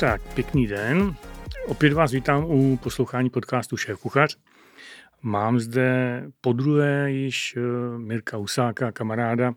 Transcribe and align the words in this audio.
Tak, 0.00 0.22
pěkný 0.34 0.66
den. 0.66 1.14
Opět 1.66 1.92
vás 1.92 2.12
vítám 2.12 2.44
u 2.44 2.76
poslouchání 2.76 3.30
podcastu 3.30 3.76
Šéf 3.76 4.00
Kuchař. 4.00 4.36
Mám 5.22 5.60
zde 5.60 6.22
po 6.40 6.52
druhé 6.52 7.12
již 7.12 7.56
eh, 7.56 7.98
Mirka 7.98 8.38
Usáka, 8.38 8.92
kamaráda, 8.92 9.54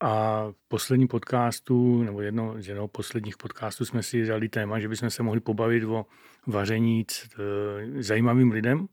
a 0.00 0.44
v 0.50 0.68
posledním 0.68 1.08
podcastu, 1.08 2.02
nebo 2.02 2.20
jedno 2.20 2.54
z 2.58 2.68
jednoho 2.68 2.88
posledních 2.88 3.36
podcastů 3.36 3.84
jsme 3.84 4.02
si 4.02 4.26
dali 4.26 4.48
téma, 4.48 4.78
že 4.80 4.88
bychom 4.88 5.10
se 5.10 5.22
mohli 5.22 5.40
pobavit 5.40 5.84
o 5.84 6.06
vaření 6.46 7.06
s 7.10 7.24
eh, 7.24 8.02
zajímavým 8.02 8.50
lidem. 8.50 8.86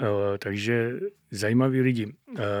Eh, 0.00 0.38
takže 0.38 0.92
zajímaví 1.30 1.80
lidi. 1.80 2.14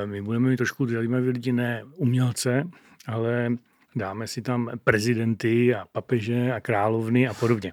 My 0.04 0.22
budeme 0.22 0.50
mít 0.50 0.56
trošku 0.56 0.86
zajímaví 0.86 1.28
lidi, 1.28 1.52
ne 1.52 1.82
umělce, 1.96 2.68
ale 3.06 3.56
dáme 3.96 4.26
si 4.26 4.42
tam 4.42 4.70
prezidenty 4.84 5.74
a 5.74 5.86
papeže 5.92 6.52
a 6.52 6.60
královny 6.60 7.28
a 7.28 7.34
podobně. 7.34 7.72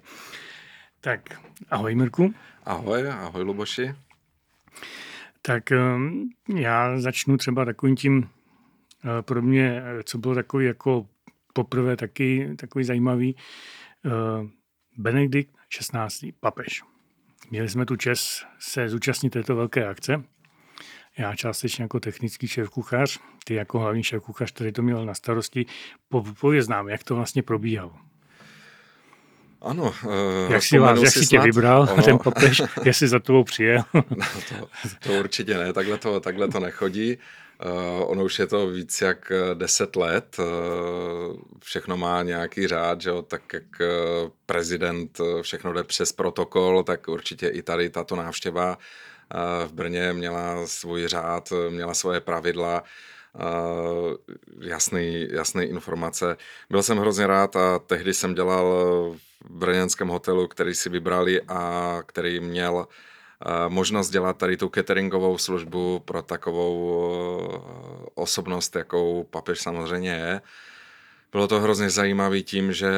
Tak, 1.00 1.20
ahoj 1.70 1.94
Mirku. 1.94 2.34
Ahoj, 2.64 3.08
ahoj 3.08 3.42
Luboši. 3.42 3.94
Tak 5.42 5.72
ehm, 5.72 6.28
já 6.56 7.00
začnu 7.00 7.36
třeba 7.36 7.64
takovým 7.64 7.96
tím, 7.96 8.28
eh, 9.04 9.22
pro 9.22 9.42
mě, 9.42 9.82
co 10.04 10.18
bylo 10.18 10.34
takový 10.34 10.66
jako 10.66 11.06
poprvé 11.52 11.96
taky 11.96 12.50
takový 12.56 12.84
zajímavý, 12.84 13.36
eh, 14.06 14.10
Benedikt 14.96 15.56
16. 15.68 16.32
papež. 16.40 16.82
Měli 17.50 17.68
jsme 17.68 17.86
tu 17.86 17.96
čest 17.96 18.46
se 18.58 18.88
zúčastnit 18.88 19.30
této 19.30 19.56
velké 19.56 19.86
akce. 19.86 20.24
Já 21.18 21.36
částečně 21.36 21.84
jako 21.84 22.00
technický 22.00 22.48
šéf 22.48 22.68
kuchař, 22.68 23.20
ty 23.44 23.54
jako 23.54 23.78
hlavní 23.78 24.02
šéf 24.02 24.22
kuchař, 24.22 24.52
který 24.52 24.72
to 24.72 24.82
měl 24.82 25.06
na 25.06 25.14
starosti, 25.14 25.66
pověz 26.40 26.68
nám, 26.68 26.88
jak 26.88 27.04
to 27.04 27.14
vlastně 27.14 27.42
probíhalo. 27.42 27.92
Ano. 29.64 29.94
Uh, 30.04 30.52
jak 30.52 30.62
si, 30.62 30.78
vás, 30.78 31.00
jak 31.02 31.12
si 31.12 31.26
tě 31.26 31.40
vybral 31.40 31.88
ono... 31.92 32.02
ten 32.02 32.18
papež, 32.18 32.62
jestli 32.84 33.08
za 33.08 33.18
tebou 33.18 33.44
přijel? 33.44 33.82
no, 33.94 34.26
to, 34.48 34.68
to 35.02 35.12
určitě 35.12 35.58
ne, 35.58 35.72
takhle 35.72 35.98
to, 35.98 36.20
takhle 36.20 36.48
to 36.48 36.60
nechodí. 36.60 37.18
Uh, 37.64 38.10
ono 38.10 38.24
už 38.24 38.38
je 38.38 38.46
to 38.46 38.66
víc 38.66 39.00
jak 39.00 39.32
deset 39.54 39.96
let, 39.96 40.36
uh, 40.38 40.44
všechno 41.64 41.96
má 41.96 42.22
nějaký 42.22 42.66
řád, 42.66 43.00
že 43.00 43.10
jo? 43.10 43.22
tak 43.22 43.52
jak 43.52 43.62
uh, 43.80 44.30
prezident 44.46 45.20
všechno 45.42 45.72
jde 45.72 45.84
přes 45.84 46.12
protokol, 46.12 46.82
tak 46.82 47.08
určitě 47.08 47.48
i 47.48 47.62
tady 47.62 47.90
tato 47.90 48.16
návštěva 48.16 48.78
v 49.66 49.72
Brně 49.72 50.12
měla 50.12 50.66
svůj 50.66 51.08
řád, 51.08 51.52
měla 51.70 51.94
svoje 51.94 52.20
pravidla, 52.20 52.82
jasný, 54.60 55.28
jasný 55.30 55.64
informace. 55.64 56.36
Byl 56.70 56.82
jsem 56.82 56.98
hrozně 56.98 57.26
rád 57.26 57.56
a 57.56 57.78
tehdy 57.78 58.14
jsem 58.14 58.34
dělal 58.34 58.64
v 59.44 59.50
brněnském 59.50 60.08
hotelu, 60.08 60.48
který 60.48 60.74
si 60.74 60.88
vybrali 60.88 61.42
a 61.48 61.98
který 62.06 62.40
měl 62.40 62.86
možnost 63.68 64.10
dělat 64.10 64.36
tady 64.38 64.56
tu 64.56 64.68
cateringovou 64.74 65.38
službu 65.38 66.02
pro 66.04 66.22
takovou 66.22 66.98
osobnost, 68.14 68.76
jakou 68.76 69.24
papež 69.30 69.60
samozřejmě 69.60 70.10
je. 70.10 70.40
Bylo 71.32 71.48
to 71.48 71.60
hrozně 71.60 71.90
zajímavé 71.90 72.40
tím, 72.40 72.72
že 72.72 72.92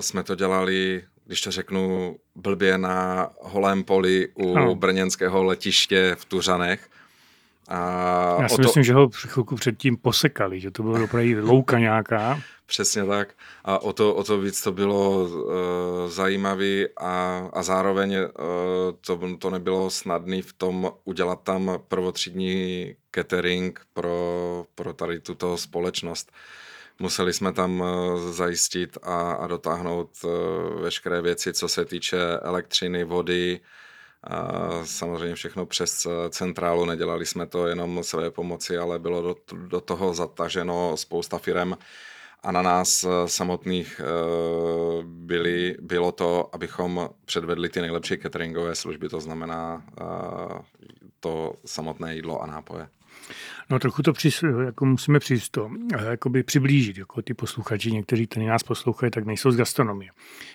jsme 0.00 0.22
to 0.22 0.34
dělali 0.34 1.04
když 1.30 1.40
to 1.40 1.50
řeknu 1.50 2.16
blbě, 2.34 2.78
na 2.78 3.28
holém 3.40 3.84
poli 3.84 4.28
u 4.34 4.54
no. 4.54 4.74
brněnského 4.74 5.44
letiště 5.44 6.16
v 6.18 6.24
Tuřanech. 6.24 6.88
A 7.68 8.42
Já 8.42 8.48
si 8.48 8.56
to... 8.56 8.62
myslím, 8.62 8.82
že 8.82 8.94
ho 8.94 9.10
chvilku 9.14 9.56
předtím 9.56 9.96
posekali, 9.96 10.60
že 10.60 10.70
to 10.70 10.82
bylo 10.82 11.04
opravdu 11.04 11.46
louka 11.46 11.78
nějaká. 11.78 12.40
Přesně 12.66 13.04
tak. 13.04 13.34
A 13.64 13.78
o 13.78 13.92
to, 13.92 14.14
o 14.14 14.24
to 14.24 14.40
víc 14.40 14.62
to 14.62 14.72
bylo 14.72 15.24
uh, 15.24 15.50
zajímavé 16.06 16.86
a, 16.96 17.48
a 17.52 17.62
zároveň 17.62 18.16
uh, 18.16 18.26
to, 19.06 19.36
to 19.38 19.50
nebylo 19.50 19.90
snadné 19.90 20.42
v 20.42 20.52
tom 20.52 20.92
udělat 21.04 21.42
tam 21.42 21.78
prvotřídní 21.88 22.94
catering 23.14 23.80
pro, 23.92 24.64
pro 24.74 24.92
tady 24.92 25.20
tuto 25.20 25.56
společnost. 25.56 26.32
Uh, 26.32 26.36
museli 27.00 27.32
jsme 27.32 27.52
tam 27.52 27.84
eh, 27.84 28.32
zajistit 28.32 28.98
a, 29.02 29.32
a 29.32 29.46
dotáhnout 29.46 30.10
eh, 30.24 30.28
veškeré 30.82 31.22
věci, 31.22 31.52
co 31.52 31.68
se 31.68 31.84
týče 31.84 32.18
elektřiny, 32.42 33.04
vody, 33.04 33.60
a 34.24 34.58
samozřejmě 34.84 35.34
všechno 35.34 35.66
přes 35.66 36.06
eh, 36.06 36.30
centrálu. 36.30 36.84
Nedělali 36.84 37.26
jsme 37.26 37.46
to 37.46 37.66
jenom 37.66 38.02
své 38.02 38.30
pomoci, 38.30 38.78
ale 38.78 38.98
bylo 38.98 39.22
do, 39.22 39.36
do 39.68 39.80
toho 39.80 40.14
zataženo 40.14 40.96
spousta 40.96 41.38
firem 41.38 41.76
a 42.42 42.52
na 42.52 42.62
nás 42.62 43.06
samotných 43.26 44.00
byli, 45.02 45.76
bylo 45.80 46.12
to, 46.12 46.48
abychom 46.52 47.10
předvedli 47.24 47.68
ty 47.68 47.80
nejlepší 47.80 48.18
cateringové 48.18 48.74
služby, 48.74 49.08
to 49.08 49.20
znamená 49.20 49.84
to 51.20 51.54
samotné 51.66 52.14
jídlo 52.14 52.42
a 52.42 52.46
nápoje. 52.46 52.88
No 53.70 53.78
trochu 53.78 54.02
to 54.02 54.12
přis, 54.12 54.44
jako 54.64 54.86
musíme 54.86 55.18
přijít 55.18 55.48
to, 55.50 55.70
eh, 55.94 56.04
jakoby 56.04 56.42
přiblížit, 56.42 56.98
jako 56.98 57.22
ty 57.22 57.34
posluchači, 57.34 57.92
někteří, 57.92 58.26
kteří 58.26 58.46
nás 58.46 58.62
poslouchají, 58.62 59.10
tak 59.10 59.26
nejsou 59.26 59.50
z 59.50 59.56
gastronomie, 59.56 60.10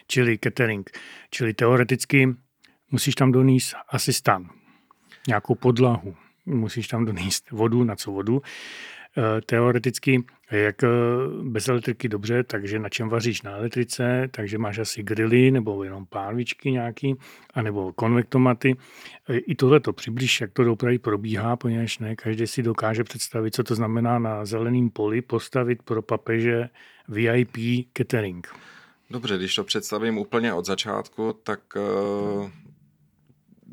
čili 0.07 0.37
catering, 0.43 0.89
čili 1.29 1.53
teoreticky 1.53 2.35
musíš 2.91 3.15
tam 3.15 3.31
donést 3.31 3.75
asi 3.89 4.13
stan, 4.13 4.49
nějakou 5.27 5.55
podlahu, 5.55 6.15
musíš 6.45 6.87
tam 6.87 7.05
donést 7.05 7.51
vodu, 7.51 7.83
na 7.83 7.95
co 7.95 8.11
vodu, 8.11 8.41
teoreticky, 9.45 10.23
jak 10.51 10.83
eh, 10.83 10.87
bez 11.43 11.67
elektriky 11.67 12.09
dobře, 12.09 12.43
takže 12.43 12.79
na 12.79 12.89
čem 12.89 13.09
vaříš 13.09 13.41
na 13.41 13.51
elektrice, 13.51 14.29
takže 14.31 14.57
máš 14.57 14.79
asi 14.79 15.03
grily 15.03 15.51
nebo 15.51 15.83
jenom 15.83 16.05
párvičky 16.05 16.71
nějaký, 16.71 17.15
anebo 17.53 17.93
konvektomaty. 17.93 18.75
Eh, 19.29 19.37
I 19.37 19.55
tohle 19.55 19.79
to 19.79 19.93
přiblíž, 19.93 20.41
jak 20.41 20.51
to 20.51 20.71
opravdu 20.71 20.99
probíhá, 20.99 21.55
poněvadž 21.55 21.99
ne 21.99 22.15
každý 22.15 22.47
si 22.47 22.63
dokáže 22.63 23.03
představit, 23.03 23.55
co 23.55 23.63
to 23.63 23.75
znamená 23.75 24.19
na 24.19 24.45
zeleném 24.45 24.89
poli 24.89 25.21
postavit 25.21 25.83
pro 25.83 26.01
papeže 26.01 26.69
VIP 27.07 27.57
catering. 27.97 28.47
Dobře, 29.09 29.37
když 29.37 29.55
to 29.55 29.63
představím 29.63 30.17
úplně 30.17 30.53
od 30.53 30.65
začátku, 30.65 31.33
tak 31.43 31.59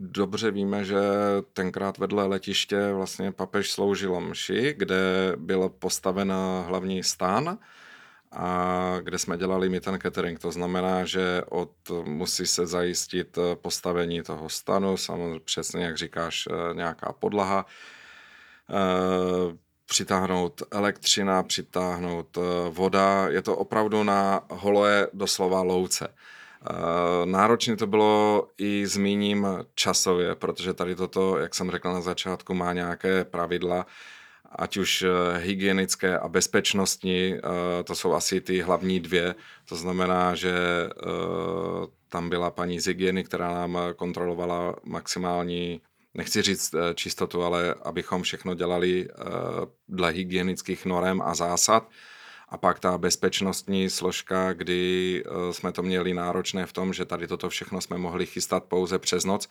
dobře 0.02 0.50
víme, 0.50 0.84
že 0.84 1.00
tenkrát 1.52 1.98
vedle 1.98 2.26
letiště 2.26 2.92
vlastně 2.92 3.32
papež 3.32 3.70
sloužil 3.70 4.20
mši, 4.20 4.74
kde 4.78 5.32
byl 5.36 5.68
postaven 5.68 6.32
hlavní 6.66 7.02
stán 7.02 7.58
a 8.32 8.96
kde 9.02 9.18
jsme 9.18 9.38
dělali 9.38 9.68
my 9.68 9.80
ten 9.80 9.98
catering. 10.02 10.38
To 10.38 10.52
znamená, 10.52 11.04
že 11.04 11.42
od, 11.48 11.70
musí 12.04 12.46
se 12.46 12.66
zajistit 12.66 13.38
postavení 13.54 14.22
toho 14.22 14.48
stanu, 14.48 14.96
samozřejmě 14.96 15.40
přesně 15.40 15.84
jak 15.84 15.96
říkáš, 15.96 16.48
nějaká 16.72 17.12
podlaha, 17.12 17.66
e, 18.70 19.56
přitáhnout 19.86 20.62
elektřina, 20.70 21.42
přitáhnout 21.42 22.38
voda. 22.70 23.28
Je 23.28 23.42
to 23.42 23.56
opravdu 23.56 24.02
na 24.04 24.40
holé 24.50 25.08
doslova 25.12 25.62
louce. 25.62 26.08
Eh, 26.70 27.26
náročně 27.26 27.76
to 27.76 27.86
bylo 27.86 28.48
i 28.58 28.86
zmíním 28.86 29.46
časově, 29.74 30.34
protože 30.34 30.74
tady 30.74 30.96
toto, 30.96 31.38
jak 31.38 31.54
jsem 31.54 31.70
řekl 31.70 31.92
na 31.92 32.00
začátku, 32.00 32.54
má 32.54 32.72
nějaké 32.72 33.24
pravidla, 33.24 33.86
ať 34.52 34.76
už 34.76 35.02
eh, 35.02 35.38
hygienické 35.38 36.18
a 36.18 36.28
bezpečnostní, 36.28 37.34
eh, 37.34 37.40
to 37.84 37.94
jsou 37.94 38.14
asi 38.14 38.40
ty 38.40 38.60
hlavní 38.60 39.00
dvě. 39.00 39.34
To 39.68 39.76
znamená, 39.76 40.34
že 40.34 40.54
tam 42.08 42.28
byla 42.28 42.50
paní 42.50 42.80
z 42.80 42.86
hygieny, 42.86 43.24
která 43.24 43.54
nám 43.54 43.78
kontrolovala 43.96 44.76
maximální 44.84 45.80
nechci 46.14 46.42
říct 46.42 46.74
čistotu, 46.94 47.42
ale 47.42 47.74
abychom 47.82 48.22
všechno 48.22 48.54
dělali 48.54 49.08
dle 49.88 50.10
hygienických 50.10 50.86
norem 50.86 51.22
a 51.22 51.34
zásad. 51.34 51.88
A 52.52 52.56
pak 52.58 52.80
ta 52.80 52.98
bezpečnostní 52.98 53.90
složka, 53.90 54.52
kdy 54.52 55.22
eh, 55.26 55.52
jsme 55.52 55.72
to 55.72 55.82
měli 55.82 56.14
náročné 56.14 56.66
v 56.66 56.72
tom, 56.72 56.92
že 56.92 57.04
tady 57.04 57.26
toto 57.26 57.48
všechno 57.48 57.80
jsme 57.80 57.98
mohli 57.98 58.26
chystat 58.26 58.64
pouze 58.64 58.98
přes 58.98 59.24
noc, 59.24 59.48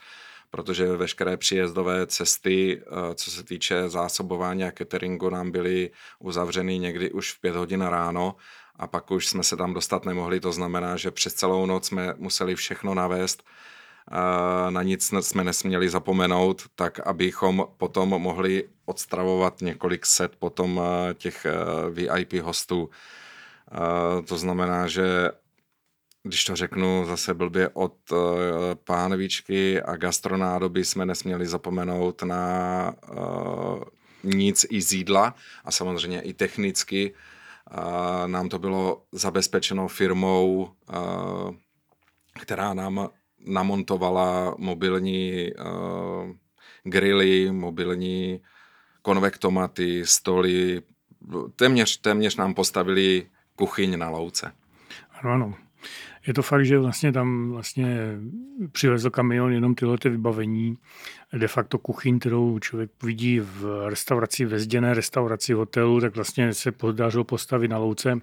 protože 0.49 0.97
veškeré 0.97 1.37
příjezdové 1.37 2.07
cesty, 2.07 2.81
eh, 2.81 3.15
co 3.15 3.31
se 3.31 3.43
týče 3.43 3.89
zásobování 3.89 4.63
a 4.63 4.71
cateringu, 4.71 5.29
nám 5.29 5.51
byly 5.51 5.91
uzavřeny 6.19 6.79
někdy 6.79 7.11
už 7.11 7.33
v 7.33 7.41
pět 7.41 7.55
hodin 7.55 7.81
ráno 7.81 8.35
a 8.75 8.87
pak 8.87 9.11
už 9.11 9.27
jsme 9.27 9.43
se 9.43 9.57
tam 9.57 9.73
dostat 9.73 10.05
nemohli. 10.05 10.39
To 10.39 10.51
znamená, 10.51 10.97
že 10.97 11.11
přes 11.11 11.33
celou 11.33 11.65
noc 11.65 11.87
jsme 11.87 12.13
museli 12.17 12.55
všechno 12.55 12.93
navést 12.93 13.43
na 14.69 14.83
nic 14.83 15.13
jsme 15.21 15.43
nesměli 15.43 15.89
zapomenout, 15.89 16.63
tak 16.75 16.99
abychom 16.99 17.67
potom 17.77 18.09
mohli 18.09 18.69
odstravovat 18.85 19.61
několik 19.61 20.05
set 20.05 20.35
potom 20.35 20.81
eh, 20.83 21.13
těch 21.13 21.45
eh, 21.45 21.53
VIP 21.89 22.33
hostů. 22.33 22.89
To 24.25 24.37
znamená, 24.37 24.87
že 24.87 25.31
když 26.23 26.43
to 26.43 26.55
řeknu 26.55 27.05
zase 27.07 27.33
blbě, 27.33 27.69
od 27.73 27.95
eh, 28.11 28.15
pánvičky 28.75 29.81
a 29.81 29.95
gastronádoby 29.95 30.85
jsme 30.85 31.05
nesměli 31.05 31.47
zapomenout 31.47 32.23
na 32.23 32.95
nic 34.23 34.65
i 34.69 34.81
z 34.81 34.93
jídla 34.93 35.35
a 35.65 35.71
samozřejmě 35.71 36.21
i 36.21 36.33
technicky. 36.33 37.13
Nám 38.25 38.49
to 38.49 38.59
bylo 38.59 39.01
zabezpečeno 39.11 39.87
firmou 39.87 40.71
která 42.39 42.73
nám 42.73 43.09
namontovala 43.45 44.55
mobilní 44.57 45.51
uh, 45.53 46.31
grily, 46.83 47.51
mobilní 47.51 48.41
konvektomaty, 49.01 50.05
stoly. 50.05 50.81
Téměř, 51.55 51.97
téměř 52.01 52.35
nám 52.35 52.53
postavili 52.53 53.29
kuchyň 53.55 53.99
na 53.99 54.09
louce. 54.09 54.51
Ano, 55.11 55.31
ano. 55.31 55.53
Je 56.27 56.33
to 56.33 56.41
fakt, 56.41 56.65
že 56.65 56.79
vlastně 56.79 57.11
tam 57.11 57.51
vlastně 57.51 57.97
přivezl 58.71 59.09
kamion 59.09 59.53
jenom 59.53 59.75
tyhle 59.75 59.97
ty 59.97 60.09
vybavení, 60.09 60.77
de 61.37 61.47
facto 61.47 61.77
kuchyň, 61.77 62.19
kterou 62.19 62.59
člověk 62.59 62.91
vidí 63.03 63.39
v 63.39 63.89
restauraci, 63.89 64.45
ve 64.45 64.59
zděné 64.59 64.93
restauraci 64.93 65.53
hotelu, 65.53 66.01
tak 66.01 66.15
vlastně 66.15 66.53
se 66.53 66.71
podařilo 66.71 67.23
postavit 67.23 67.67
na 67.67 67.77
louce 67.77 68.19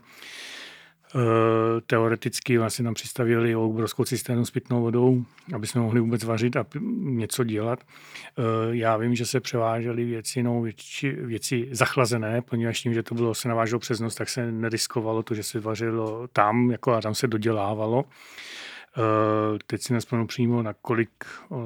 teoreticky 1.86 2.58
vlastně 2.58 2.84
nám 2.84 2.94
přistavili 2.94 3.56
obrovskou 3.56 4.04
cisternu 4.04 4.44
s 4.44 4.50
pitnou 4.50 4.82
vodou, 4.82 5.24
aby 5.54 5.66
jsme 5.66 5.80
mohli 5.80 6.00
vůbec 6.00 6.24
vařit 6.24 6.56
a 6.56 6.66
něco 7.00 7.44
dělat. 7.44 7.80
Eh, 8.38 8.42
já 8.70 8.96
vím, 8.96 9.14
že 9.14 9.26
se 9.26 9.40
převážely 9.40 10.04
většinou 10.04 10.62
věci, 10.62 11.12
věci 11.12 11.68
zachlazené, 11.70 12.42
poněvadž 12.42 12.80
tím, 12.80 12.94
že 12.94 13.02
to 13.02 13.14
bylo, 13.14 13.34
se 13.34 13.48
naváželo 13.48 13.78
přes 13.78 14.00
noc, 14.00 14.14
tak 14.14 14.28
se 14.28 14.52
neriskovalo 14.52 15.22
to, 15.22 15.34
že 15.34 15.42
se 15.42 15.60
vařilo 15.60 16.28
tam, 16.32 16.70
jako 16.70 16.92
a 16.92 17.00
tam 17.00 17.14
se 17.14 17.26
dodělávalo. 17.26 18.04
Eh, 18.98 19.58
teď 19.66 19.82
si 19.82 19.92
nespomenu 19.92 20.26
přímo, 20.26 20.62
na 20.62 20.72
kolik, 20.72 21.10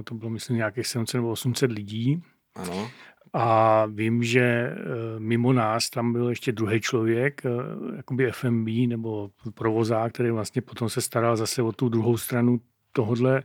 to 0.05 0.15
bylo 0.15 0.31
myslím 0.31 0.57
nějakých 0.57 0.87
700 0.87 1.15
nebo 1.15 1.31
800 1.31 1.73
lidí. 1.73 2.23
Ano. 2.55 2.91
A 3.33 3.87
vím, 3.87 4.23
že 4.23 4.41
eh, 4.41 4.75
mimo 5.19 5.53
nás 5.53 5.91
tam 5.91 6.13
byl 6.13 6.29
ještě 6.29 6.53
druhý 6.53 6.81
člověk, 6.81 7.43
eh, 7.45 7.97
jakoby 7.97 8.33
FMB 8.33 8.69
nebo 8.87 9.31
provozák, 9.55 10.13
který 10.13 10.31
vlastně 10.31 10.63
potom 10.63 10.89
se 10.89 11.01
staral 11.01 11.37
zase 11.37 11.63
o 11.63 11.73
tu 11.73 11.89
druhou 11.89 12.17
stranu 12.17 12.61
tohodle 12.93 13.43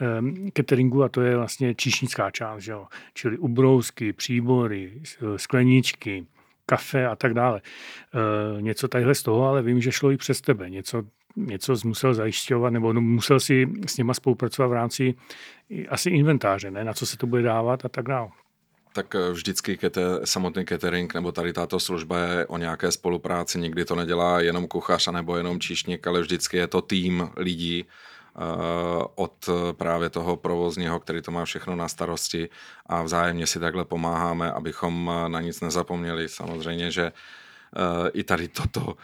eh, 0.00 0.50
cateringu 0.50 1.02
a 1.02 1.08
to 1.08 1.20
je 1.20 1.36
vlastně 1.36 1.74
číšnická 1.74 2.30
část, 2.30 2.62
že 2.62 2.72
jo? 2.72 2.86
čili 3.14 3.38
ubrousky, 3.38 4.12
příbory, 4.12 5.02
skleničky, 5.36 6.26
kafe 6.66 7.06
a 7.06 7.16
tak 7.16 7.34
dále. 7.34 7.60
Něco 8.60 8.88
tadyhle 8.88 9.14
z 9.14 9.22
toho, 9.22 9.48
ale 9.48 9.62
vím, 9.62 9.80
že 9.80 9.92
šlo 9.92 10.10
i 10.10 10.16
přes 10.16 10.40
tebe. 10.40 10.70
Něco, 10.70 11.02
něco 11.36 11.74
musel 11.84 12.14
zajišťovat, 12.14 12.70
nebo 12.70 12.92
no, 12.92 13.00
musel 13.00 13.40
si 13.40 13.68
s 13.86 13.96
něma 13.96 14.14
spolupracovat 14.14 14.68
v 14.68 14.72
rámci 14.72 15.14
asi 15.88 16.10
inventáře, 16.10 16.70
ne? 16.70 16.84
na 16.84 16.92
co 16.92 17.06
se 17.06 17.16
to 17.16 17.26
bude 17.26 17.42
dávat 17.42 17.84
a 17.84 17.88
tak 17.88 18.08
dále 18.08 18.28
tak 18.96 19.14
eh, 19.14 19.30
vždycky 19.32 19.76
kete, 19.76 20.00
samotný 20.24 20.64
catering 20.64 21.14
nebo 21.14 21.32
tady 21.32 21.52
tato 21.52 21.80
služba 21.80 22.18
je 22.18 22.46
o 22.46 22.56
nějaké 22.56 22.92
spolupráci. 22.92 23.60
Nikdy 23.60 23.84
to 23.84 23.94
nedělá 23.94 24.40
jenom 24.40 24.68
kuchař 24.68 25.12
nebo 25.12 25.36
jenom 25.36 25.60
číšník, 25.60 26.06
ale 26.06 26.20
vždycky 26.20 26.56
je 26.56 26.66
to 26.66 26.80
tým 26.80 27.28
lidí 27.36 27.84
uh, 27.84 29.04
od 29.14 29.36
právě 29.72 30.10
toho 30.10 30.36
provozního, 30.36 31.00
který 31.00 31.22
to 31.22 31.30
má 31.30 31.44
všechno 31.44 31.76
na 31.76 31.88
starosti 31.88 32.48
a 32.86 33.02
vzájemně 33.02 33.46
si 33.46 33.60
takhle 33.60 33.84
pomáháme, 33.84 34.52
abychom 34.52 35.10
eh, 35.12 35.28
na 35.28 35.40
nic 35.40 35.60
nezapomněli. 35.60 36.28
Samozřejmě, 36.28 36.90
že 36.90 37.12
i 38.12 38.24
tady 38.24 38.48
toto 38.48 38.96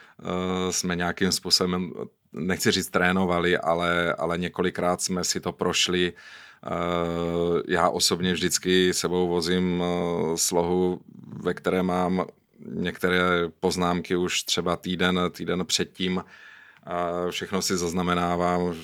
jsme 0.70 0.96
nějakým 0.96 1.32
způsobem, 1.32 1.92
nechci 2.32 2.70
říct 2.70 2.88
trénovali, 2.88 3.58
ale, 3.58 4.14
ale 4.14 4.38
několikrát 4.38 5.02
jsme 5.02 5.24
si 5.24 5.40
to 5.40 5.52
prošli 5.52 6.12
Eh, 6.12 6.16
já 7.68 7.88
osobně 7.88 8.32
vždycky 8.32 8.94
sebou 8.94 9.28
vozím 9.28 9.82
eh, 9.82 10.38
slohu, 10.38 11.00
ve 11.42 11.54
které 11.54 11.82
mám 11.82 12.26
některé 12.66 13.20
poznámky 13.60 14.16
už 14.16 14.42
třeba 14.42 14.76
týden, 14.76 15.20
týden 15.30 15.66
předtím. 15.66 16.24
Všechno 17.30 17.62
si 17.62 17.76
zaznamenávám, 17.76 18.74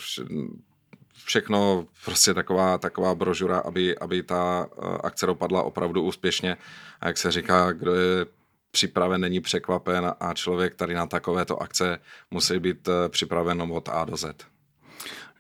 všechno 1.25 1.87
prostě 2.05 2.35
taková, 2.35 2.79
taková 2.79 3.15
brožura, 3.15 3.59
aby, 3.59 3.99
aby 3.99 4.23
ta 4.23 4.69
eh, 4.73 4.99
akce 5.05 5.27
dopadla 5.27 5.63
opravdu 5.63 6.03
úspěšně. 6.03 6.57
A 7.01 7.07
jak 7.07 7.19
se 7.19 7.33
říká, 7.33 7.73
kdo 7.73 7.95
je 7.95 8.27
připraven, 8.71 9.21
není 9.21 9.41
překvapen 9.41 10.13
a 10.21 10.35
člověk 10.35 10.75
tady 10.75 10.95
na 10.95 11.07
takovéto 11.07 11.63
akce 11.63 11.99
musí 12.31 12.59
být 12.59 12.89
připraven 13.09 13.63
od 13.63 13.89
A 13.89 14.05
do 14.05 14.17
Z. 14.17 14.58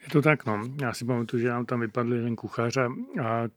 Je 0.08 0.12
to 0.12 0.22
tak, 0.22 0.46
no. 0.46 0.60
Já 0.80 0.92
si 0.92 1.04
pamatuju, 1.04 1.42
že 1.42 1.48
nám 1.48 1.66
tam 1.66 1.80
vypadl 1.80 2.14
jeden 2.14 2.36
kuchař 2.36 2.76
a, 2.76 2.92
a 3.24 3.48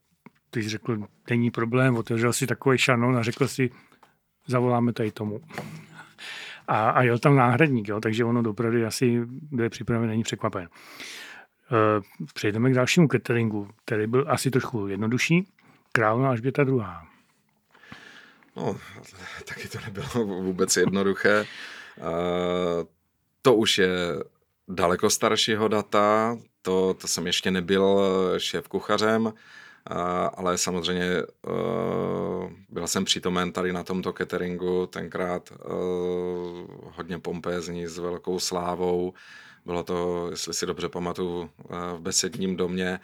ty 0.50 0.64
jsi 0.64 0.70
řekl, 0.70 0.98
není 1.30 1.52
problém, 1.52 1.96
otevřel 1.96 2.34
si 2.34 2.48
takový 2.48 2.78
šanon 2.78 3.18
a 3.18 3.24
řekl 3.24 3.48
si, 3.48 3.70
zavoláme 4.48 4.94
tady 4.94 5.12
tomu. 5.12 5.42
A, 6.68 6.90
a 6.90 7.02
jel 7.02 7.20
tam 7.20 7.36
náhradník, 7.36 7.88
jo, 7.88 8.00
takže 8.00 8.26
ono 8.26 8.42
dopravdy 8.42 8.86
asi, 8.86 9.22
je 9.58 9.70
připraven, 9.70 10.10
není 10.10 10.24
překvapen. 10.24 10.64
E, 10.64 10.68
přejdeme 12.34 12.72
k 12.72 12.74
dalšímu 12.74 13.08
cateringu, 13.08 13.70
který 13.86 14.08
byl 14.08 14.26
asi 14.28 14.52
trošku 14.52 14.88
jednodušší. 14.88 15.48
Královna 15.92 16.30
Alžběta 16.30 16.64
druhá. 16.64 17.08
No, 18.56 18.78
taky 19.46 19.68
to 19.68 19.78
nebylo 19.86 20.26
vůbec 20.42 20.78
jednoduché. 20.78 21.40
E, 21.40 21.46
to 23.42 23.56
už 23.56 23.78
je 23.78 23.90
daleko 24.72 25.10
staršího 25.10 25.68
data, 25.68 26.38
to, 26.62 26.94
to 26.94 27.08
jsem 27.08 27.28
ještě 27.28 27.52
nebyl 27.52 28.02
šéf 28.38 28.68
kuchařem, 28.68 29.34
ale 30.34 30.58
samozřejmě 30.58 31.06
e, 31.06 31.26
byl 32.70 32.88
jsem 32.88 33.06
přítomen 33.06 33.52
tady 33.52 33.74
na 33.74 33.84
tomto 33.84 34.14
cateringu, 34.14 34.86
tenkrát 34.86 35.54
hodně 36.96 37.20
pompézní, 37.20 37.88
s 37.88 37.98
velkou 37.98 38.40
slávou. 38.40 39.14
Bylo 39.66 39.84
to, 39.84 40.28
jestli 40.30 40.54
si 40.54 40.66
dobře 40.66 40.90
pamatuju, 40.90 41.50
v 41.96 42.00
besedním 42.00 42.56
domě 42.56 43.00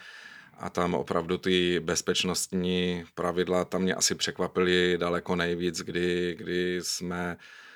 a 0.58 0.70
tam 0.70 0.94
opravdu 0.94 1.38
ty 1.38 1.80
bezpečnostní 1.80 3.06
pravidla 3.16 3.66
tam 3.66 3.82
mě 3.82 3.96
asi 3.96 4.16
překvapily 4.16 4.98
daleko 4.98 5.36
nejvíc, 5.36 5.82
kdy, 5.82 6.36
kdy 6.38 6.80
jsme 6.84 7.38
Uh, 7.38 7.67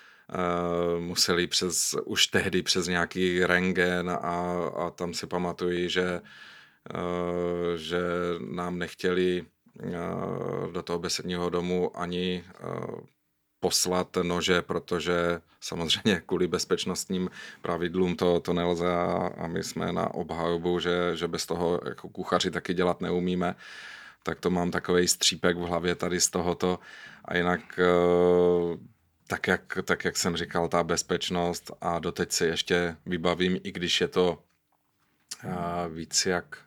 museli 1.00 1.48
přes, 1.48 1.96
už 2.06 2.28
tehdy 2.28 2.64
přes 2.64 2.88
nějaký 2.88 3.46
rengen 3.46 4.10
a, 4.10 4.16
a 4.78 4.90
tam 4.90 5.14
si 5.14 5.28
pamatuji, 5.28 5.90
že, 5.90 6.22
uh, 6.94 7.76
že 7.76 8.00
nám 8.50 8.80
nechtěli 8.80 9.46
uh, 9.84 10.72
do 10.72 10.82
toho 10.82 11.00
besedního 11.00 11.50
domu 11.50 11.92
ani 12.00 12.44
poslat 13.62 14.18
nože, 14.22 14.62
protože 14.62 15.42
samozřejmě 15.62 16.22
kvůli 16.26 16.48
bezpečnostním 16.48 17.30
pravidlům 17.62 18.16
to, 18.16 18.40
to 18.40 18.54
nelze 18.54 18.94
a, 18.94 19.30
a 19.38 19.48
my 19.48 19.64
jsme 19.64 19.94
na 19.94 20.14
obhajobu, 20.14 20.80
že, 20.80 21.12
že 21.16 21.28
bez 21.28 21.46
toho 21.46 21.82
jako 21.86 22.10
kuchaři 22.10 22.52
taky 22.52 22.74
dělat 22.74 23.02
neumíme. 23.02 23.56
Tak 24.24 24.40
to 24.40 24.50
mám 24.50 24.72
takový 24.72 25.08
střípek 25.08 25.58
v 25.58 25.62
hlavě 25.62 25.96
tady 25.96 26.22
z 26.22 26.30
tohoto. 26.30 26.80
A 27.26 27.38
jinak 27.38 27.80
tak 29.32 29.48
jak, 29.48 29.78
tak 29.84 30.06
jak 30.06 30.18
jsem 30.18 30.38
říkal, 30.38 30.68
ta 30.68 30.84
bezpečnost 30.84 31.72
a 31.82 32.00
doteď 32.00 32.32
si 32.32 32.46
ještě 32.46 32.96
vybavím, 33.06 33.60
i 33.64 33.72
když 33.72 34.02
je 34.02 34.08
to 34.08 34.44
a, 35.52 35.88
víc 35.88 36.26
jak 36.26 36.58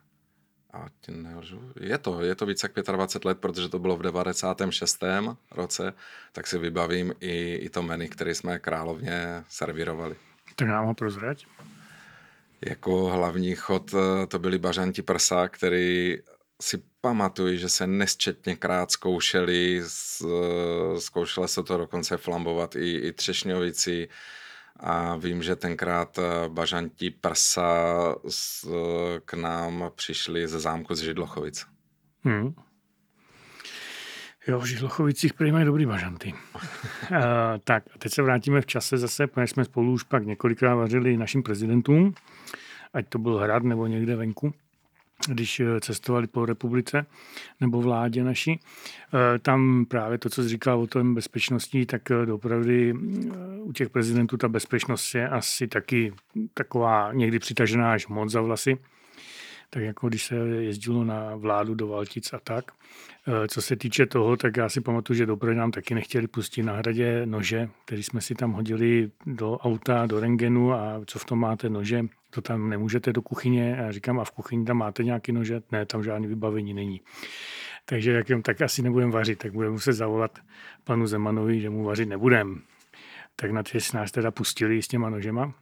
a 0.73 0.85
nelžu, 1.09 1.71
je 1.79 1.97
to, 1.97 2.21
je 2.21 2.35
to 2.35 2.45
víc 2.45 2.63
jak 2.63 2.71
25 2.91 3.25
let, 3.25 3.39
protože 3.39 3.69
to 3.69 3.79
bylo 3.79 3.97
v 3.97 4.01
96. 4.01 5.03
roce, 5.51 5.93
tak 6.31 6.47
si 6.47 6.57
vybavím 6.57 7.13
i, 7.19 7.55
i 7.55 7.69
to 7.69 7.83
menu, 7.83 8.07
které 8.09 8.35
jsme 8.35 8.59
královně 8.59 9.43
servírovali. 9.49 10.15
Tak 10.55 10.67
nám 10.67 10.85
ho 10.85 10.93
prozrať. 10.93 11.45
Jako 12.61 13.05
hlavní 13.05 13.55
chod 13.55 13.93
eh, 13.93 14.27
to 14.27 14.39
byli 14.39 14.57
bažanti 14.57 15.01
prsa, 15.01 15.47
který 15.47 16.17
si 16.61 16.83
pamatuju, 17.01 17.57
že 17.57 17.69
se 17.69 17.87
nesčetněkrát 17.87 18.91
zkoušeli, 18.91 19.81
zkoušela 20.97 21.47
se 21.47 21.63
to 21.63 21.77
dokonce 21.77 22.17
flambovat 22.17 22.75
i, 22.75 22.97
i 22.97 23.11
třešňovici 23.11 24.07
a 24.79 25.15
vím, 25.15 25.43
že 25.43 25.55
tenkrát 25.55 26.19
eh, 26.19 26.49
bažanti 26.49 27.11
prsa 27.11 28.15
z, 28.27 28.65
k 29.25 29.33
nám 29.33 29.91
přišli 29.95 30.47
ze 30.47 30.59
zámku 30.59 30.95
z 30.95 30.99
Židlochovic. 30.99 31.65
Hmm. 32.23 32.55
Jo, 34.47 34.59
v 34.59 34.65
Židlochovicích 34.65 35.33
prý 35.33 35.51
mají 35.51 35.65
dobrý 35.65 35.85
bažanty. 35.85 36.33
uh, 36.55 36.59
tak, 37.63 37.83
a 37.95 37.97
teď 37.97 38.13
se 38.13 38.21
vrátíme 38.21 38.61
v 38.61 38.65
čase 38.65 38.97
zase, 38.97 39.27
protože 39.27 39.47
jsme 39.47 39.65
spolu 39.65 39.91
už 39.91 40.03
pak 40.03 40.25
několikrát 40.25 40.75
vařili 40.75 41.17
našim 41.17 41.43
prezidentům, 41.43 42.13
ať 42.93 43.09
to 43.09 43.19
byl 43.19 43.37
hrad 43.37 43.63
nebo 43.63 43.87
někde 43.87 44.15
venku 44.15 44.53
když 45.27 45.59
eh, 45.59 45.79
cestovali 45.81 46.27
po 46.27 46.45
republice 46.45 47.05
nebo 47.61 47.81
vládě 47.81 48.23
naší. 48.23 48.59
Eh, 49.13 49.39
tam 49.39 49.85
právě 49.85 50.17
to, 50.17 50.29
co 50.29 50.43
jsi 50.43 50.49
říkal 50.49 50.81
o 50.81 50.87
tom 50.87 51.15
bezpečnosti, 51.15 51.85
tak 51.85 52.11
eh, 52.11 52.31
opravdu 52.31 52.71
u 53.59 53.73
těch 53.73 53.89
prezidentů 53.89 54.37
ta 54.37 54.47
bezpečnost 54.47 55.15
je 55.15 55.29
asi 55.29 55.67
taky 55.67 56.13
taková 56.53 57.13
někdy 57.13 57.39
přitažená 57.39 57.93
až 57.93 58.07
moc 58.07 58.31
za 58.31 58.41
vlasy. 58.41 58.77
Tak 59.69 59.83
jako 59.83 60.07
když 60.07 60.23
se 60.23 60.35
jezdilo 60.35 61.03
na 61.03 61.35
vládu 61.35 61.75
do 61.75 61.87
Valtic 61.87 62.33
a 62.33 62.39
tak. 62.39 62.71
Co 63.47 63.61
se 63.61 63.75
týče 63.75 64.05
toho, 64.05 64.37
tak 64.37 64.57
já 64.57 64.69
si 64.69 64.81
pamatuju, 64.81 65.17
že 65.17 65.25
dopravdy 65.25 65.57
nám 65.57 65.71
taky 65.71 65.95
nechtěli 65.95 66.27
pustit 66.27 66.63
na 66.63 66.73
hradě 66.73 67.25
nože, 67.25 67.69
který 67.85 68.03
jsme 68.03 68.21
si 68.21 68.35
tam 68.35 68.51
hodili 68.51 69.11
do 69.25 69.57
auta, 69.57 70.05
do 70.05 70.19
rengenu 70.19 70.73
a 70.73 71.01
co 71.05 71.19
v 71.19 71.25
tom 71.25 71.39
máte 71.39 71.69
nože, 71.69 72.05
to 72.35 72.41
tam 72.41 72.69
nemůžete 72.69 73.13
do 73.13 73.21
kuchyně. 73.21 73.77
A 73.77 73.81
já 73.81 73.91
říkám, 73.91 74.19
a 74.19 74.23
v 74.23 74.31
kuchyni 74.31 74.65
tam 74.65 74.77
máte 74.77 75.03
nějaký 75.03 75.31
nože? 75.31 75.61
Ne, 75.71 75.85
tam 75.85 76.03
žádný 76.03 76.27
vybavení 76.27 76.73
není. 76.73 77.01
Takže 77.85 78.11
jak 78.11 78.29
jim, 78.29 78.41
tak 78.41 78.61
asi 78.61 78.81
nebudeme 78.81 79.11
vařit, 79.11 79.39
tak 79.39 79.51
budeme 79.51 79.73
muset 79.73 79.93
zavolat 79.93 80.39
panu 80.83 81.07
Zemanovi, 81.07 81.61
že 81.61 81.69
mu 81.69 81.83
vařit 81.83 82.09
nebudem. 82.09 82.61
Tak 83.35 83.51
na 83.51 83.63
ty 83.63 83.77
nás 83.93 84.11
teda 84.11 84.31
pustili 84.31 84.81
s 84.81 84.87
těma 84.87 85.09
nožema. 85.09 85.53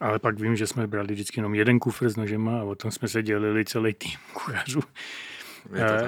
Ale 0.00 0.18
pak 0.18 0.40
vím, 0.40 0.56
že 0.56 0.66
jsme 0.66 0.86
brali 0.86 1.14
vždycky 1.14 1.40
jenom 1.40 1.54
jeden 1.54 1.78
kufr 1.78 2.08
s 2.08 2.16
nožema 2.16 2.60
a 2.60 2.62
o 2.62 2.74
tom 2.74 2.90
jsme 2.90 3.08
se 3.08 3.22
dělili 3.22 3.64
celý 3.64 3.94
tým 3.94 4.18
kuchařů. 4.32 4.80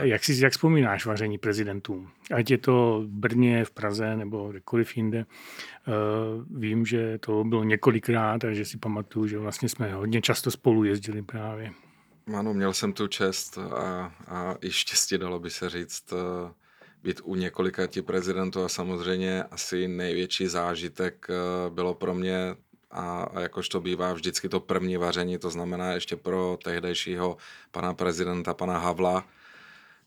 Jak 0.01 0.25
si 0.25 0.43
jak 0.43 0.53
vzpomínáš 0.53 1.07
vaření 1.07 1.39
prezidentům? 1.39 2.11
Ať 2.35 2.51
je 2.51 2.59
to 2.59 3.03
v 3.05 3.09
Brně, 3.09 3.65
v 3.65 3.71
Praze 3.71 4.17
nebo 4.17 4.49
kdekoliv 4.49 4.97
jinde. 4.97 5.19
Eh, 5.19 5.93
vím, 6.51 6.87
že 6.87 7.19
to 7.19 7.45
bylo 7.45 7.65
několikrát 7.65 8.45
a 8.45 8.53
že 8.53 8.65
si 8.65 8.79
pamatuju, 8.79 9.27
že 9.27 9.39
vlastně 9.39 9.69
jsme 9.69 9.93
hodně 9.93 10.23
často 10.23 10.51
spolu 10.51 10.85
jezdili 10.85 11.23
právě. 11.23 11.73
Ano, 12.35 12.55
měl 12.55 12.73
jsem 12.73 12.93
tu 12.93 13.09
čest 13.09 13.59
a, 13.59 14.13
a 14.29 14.55
i 14.61 14.71
štěstí, 14.71 15.19
dalo 15.19 15.39
by 15.39 15.51
se 15.51 15.71
říct, 15.71 16.13
eh, 16.13 16.53
být 17.03 17.21
u 17.25 17.35
několika 17.35 17.87
ti 17.87 18.03
prezidentů 18.03 18.63
a 18.63 18.69
samozřejmě 18.69 19.43
asi 19.43 19.89
největší 19.89 20.47
zážitek 20.47 21.27
eh, 21.31 21.71
bylo 21.71 21.95
pro 21.95 22.15
mě 22.15 22.57
a, 22.91 23.23
a 23.23 23.41
jakož 23.41 23.69
to 23.69 23.81
bývá 23.81 24.13
vždycky 24.13 24.49
to 24.49 24.61
první 24.61 24.97
vaření, 24.97 25.39
to 25.39 25.51
znamená 25.51 25.93
ještě 25.93 26.17
pro 26.17 26.59
tehdejšího 26.65 27.37
pana 27.71 27.95
prezidenta, 27.95 28.55
pana 28.55 28.79
Havla, 28.79 29.25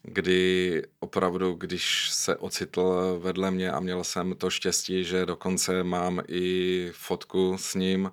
kdy 0.04 0.84
opravdu, 1.00 1.54
když 1.54 2.10
se 2.12 2.36
ocitl 2.36 3.18
vedle 3.22 3.52
mě 3.52 3.72
a 3.72 3.80
měl 3.80 4.04
jsem 4.04 4.36
to 4.36 4.50
štěstí, 4.50 5.04
že 5.04 5.26
dokonce 5.26 5.84
mám 5.84 6.22
i 6.28 6.90
fotku 6.94 7.58
s 7.58 7.76
ním 7.76 8.12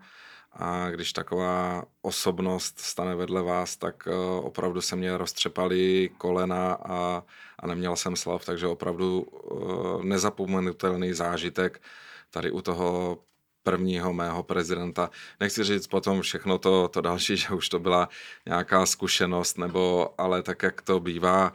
a 0.53 0.91
když 0.91 1.13
taková 1.13 1.85
osobnost 2.03 2.79
stane 2.79 3.15
vedle 3.15 3.43
vás, 3.43 3.77
tak 3.77 4.09
eh, 4.09 4.15
opravdu 4.41 4.81
se 4.81 4.97
mě 4.97 5.19
roztřepaly 5.19 6.11
kolena 6.19 6.73
a, 6.73 7.23
a 7.59 7.67
neměl 7.67 7.97
jsem 7.97 8.17
slav, 8.17 8.45
takže 8.45 8.67
opravdu 8.67 9.27
eh, 9.27 10.05
nezapomenutelný 10.05 11.13
zážitek 11.13 11.83
tady 12.31 12.51
u 12.51 12.63
toho 12.63 13.19
prvního 13.63 14.13
mého 14.13 14.43
prezidenta. 14.43 15.11
Nechci 15.41 15.65
říct 15.65 15.87
potom 15.87 16.23
všechno 16.23 16.59
to, 16.59 16.89
to 16.89 17.01
další, 17.01 17.37
že 17.37 17.49
už 17.49 17.69
to 17.69 17.79
byla 17.79 18.09
nějaká 18.47 18.87
zkušenost, 18.87 19.59
nebo 19.59 20.15
ale 20.19 20.43
tak, 20.43 20.63
jak 20.63 20.83
to 20.83 21.01
bývá, 21.01 21.53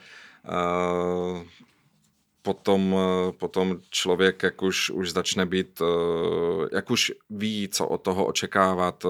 potom, 2.41 2.95
potom 3.39 3.77
člověk, 3.89 4.43
jak 4.43 4.61
už, 4.61 4.89
už 4.89 5.11
začne 5.11 5.45
být, 5.45 5.81
uh, 5.81 6.67
jak 6.73 6.91
už 6.91 7.11
ví, 7.29 7.69
co 7.71 7.87
od 7.87 8.01
toho 8.01 8.25
očekávat, 8.25 9.05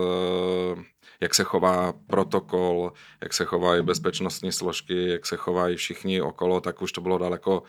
jak 1.21 1.35
se 1.35 1.43
chová 1.43 1.93
protokol, 2.07 2.93
jak 3.21 3.33
se 3.33 3.45
chovají 3.45 3.83
bezpečnostní 3.83 4.51
složky, 4.51 5.09
jak 5.09 5.25
se 5.25 5.37
chovají 5.37 5.75
všichni 5.75 6.21
okolo, 6.21 6.61
tak 6.61 6.81
už 6.81 6.91
to 6.91 7.01
bylo 7.01 7.17
daleko 7.17 7.63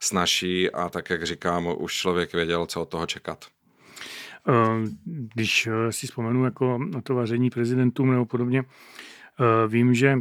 snažší 0.00 0.70
a 0.70 0.88
tak, 0.88 1.10
jak 1.10 1.26
říkám, 1.26 1.74
už 1.78 1.94
člověk 1.94 2.32
věděl, 2.32 2.66
co 2.66 2.82
od 2.82 2.88
toho 2.88 3.06
čekat. 3.06 3.46
Eh, 4.48 4.88
když 5.34 5.66
eh, 5.66 5.92
si 5.92 6.06
vzpomenu 6.06 6.44
jako 6.44 6.78
na 6.78 7.00
to 7.00 7.14
vaření 7.14 7.50
prezidentům 7.50 8.10
nebo 8.10 8.26
podobně, 8.26 8.64
eh, 8.64 9.68
vím, 9.68 9.94
že 9.94 10.16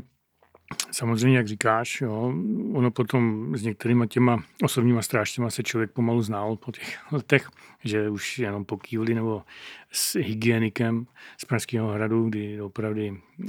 Samozřejmě, 0.92 1.38
jak 1.38 1.48
říkáš, 1.48 2.02
jo, 2.02 2.34
ono 2.74 2.92
potom 2.92 3.52
s 3.58 3.64
některýma 3.64 4.06
těma 4.06 4.44
osobníma 4.64 5.02
strážtěma 5.02 5.50
se 5.50 5.64
člověk 5.64 5.92
pomalu 5.92 6.22
znal 6.22 6.56
po 6.56 6.72
těch 6.72 7.00
letech, 7.12 7.50
že 7.84 8.10
už 8.10 8.40
jenom 8.40 8.66
po 8.66 8.78
kývli 8.78 9.14
nebo 9.14 9.44
s 9.92 10.16
hygienikem 10.20 11.08
z 11.38 11.46
Pražského 11.46 11.88
hradu, 11.88 12.30
kdy 12.30 12.62
opravdu 12.62 13.02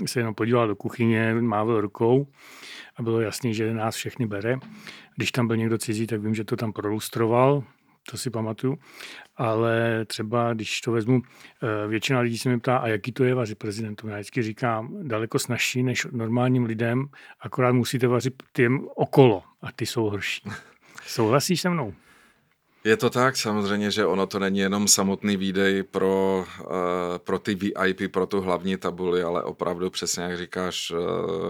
se 0.06 0.20
jenom 0.20 0.34
podíval 0.34 0.68
do 0.68 0.76
kuchyně, 0.76 1.34
mával 1.34 1.80
rukou 1.80 2.26
a 2.96 3.02
bylo 3.02 3.20
jasný, 3.20 3.54
že 3.54 3.74
nás 3.74 3.94
všechny 3.94 4.26
bere. 4.26 4.58
Když 5.16 5.32
tam 5.32 5.46
byl 5.46 5.56
někdo 5.56 5.78
cizí, 5.78 6.06
tak 6.06 6.20
vím, 6.20 6.34
že 6.34 6.44
to 6.44 6.56
tam 6.56 6.72
prolustroval, 6.72 7.64
to 8.10 8.18
si 8.18 8.30
pamatuju, 8.30 8.78
ale 9.36 10.04
třeba, 10.04 10.54
když 10.54 10.80
to 10.80 10.92
vezmu, 10.92 11.22
eh, 11.62 11.88
většina 11.88 12.20
lidí 12.20 12.38
se 12.38 12.48
mi 12.48 12.60
ptá, 12.60 12.76
a 12.76 12.88
jaký 12.88 13.12
to 13.12 13.24
je 13.24 13.34
vařit 13.34 13.58
prezidentu. 13.58 14.08
Já 14.08 14.14
vždycky 14.14 14.42
říkám, 14.42 15.08
daleko 15.08 15.38
snažší 15.38 15.82
než 15.82 16.06
normálním 16.10 16.64
lidem, 16.64 17.08
akorát 17.40 17.72
musíte 17.72 18.06
vařit 18.06 18.42
těm 18.52 18.88
okolo 18.94 19.42
a 19.62 19.72
ty 19.72 19.86
jsou 19.86 20.10
horší. 20.10 20.42
Souhlasíš 21.06 21.60
se 21.60 21.70
mnou? 21.70 21.94
Je 22.84 22.96
to 22.96 23.10
tak, 23.10 23.36
samozřejmě, 23.36 23.90
že 23.90 24.06
ono 24.06 24.26
to 24.26 24.38
není 24.38 24.58
jenom 24.58 24.88
samotný 24.88 25.36
výdej 25.36 25.82
pro, 25.82 26.44
uh, 26.60 26.66
pro 27.18 27.38
ty 27.38 27.54
VIP, 27.54 28.12
pro 28.12 28.26
tu 28.26 28.40
hlavní 28.40 28.76
tabuli, 28.76 29.22
ale 29.22 29.42
opravdu 29.42 29.90
přesně 29.90 30.22
jak 30.22 30.38
říkáš, 30.38 30.90
uh, 30.90 30.98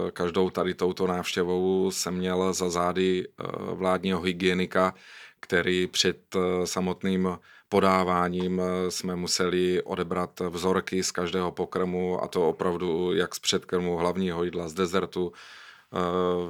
každou 0.09 0.49
tady 0.49 0.73
touto 0.73 1.07
návštěvou 1.07 1.91
jsem 1.91 2.13
měl 2.13 2.53
za 2.53 2.69
zády 2.69 3.27
vládního 3.73 4.21
hygienika, 4.21 4.93
který 5.39 5.87
před 5.87 6.17
eh, 6.35 6.67
samotným 6.67 7.39
podáváním 7.69 8.61
eh, 8.61 8.91
jsme 8.91 9.15
museli 9.15 9.83
odebrat 9.83 10.39
vzorky 10.39 11.03
z 11.03 11.11
každého 11.11 11.51
pokrmu 11.51 12.23
a 12.23 12.27
to 12.27 12.49
opravdu 12.49 13.13
jak 13.13 13.35
z 13.35 13.39
předkrmu, 13.39 13.97
hlavního 13.97 14.43
jídla, 14.43 14.69
z 14.69 14.73
dezertu, 14.73 15.33
eh, 15.33 15.97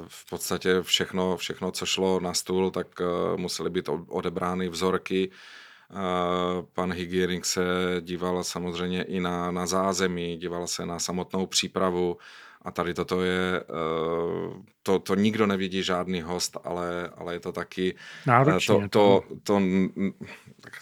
v 0.08 0.30
podstatě 0.30 0.82
všechno, 0.82 1.38
všechno, 1.38 1.72
co 1.72 1.86
šlo 1.86 2.20
na 2.20 2.34
stůl, 2.34 2.72
tak 2.72 2.88
musely 3.36 3.70
být 3.70 3.90
odebrány 4.08 4.70
vzorky. 4.70 5.32
Pan 6.74 6.94
hygienik 6.94 7.46
se 7.46 7.62
díval 8.02 8.44
samozřejmě 8.44 9.04
i 9.04 9.20
na, 9.20 9.52
na 9.52 9.66
zázemí, 9.66 10.38
díval 10.38 10.68
se 10.68 10.86
na 10.86 11.00
samotnou 11.00 11.46
přípravu, 11.46 12.18
a 12.62 12.72
tady 12.72 12.94
toto 12.94 13.22
je, 13.22 13.60
eh, 13.60 14.64
to, 14.84 15.00
to 15.00 15.16
nikdo 15.16 15.48
nevidí 15.48 15.84
žádný 15.84 16.22
host, 16.22 16.58
ale, 16.64 17.10
ale 17.18 17.34
je 17.34 17.40
to 17.40 17.52
taky... 17.52 17.96
Eh, 17.96 18.30
Náročně. 18.30 18.90
To, 18.90 18.90
to, 18.90 19.24
to, 19.44 19.62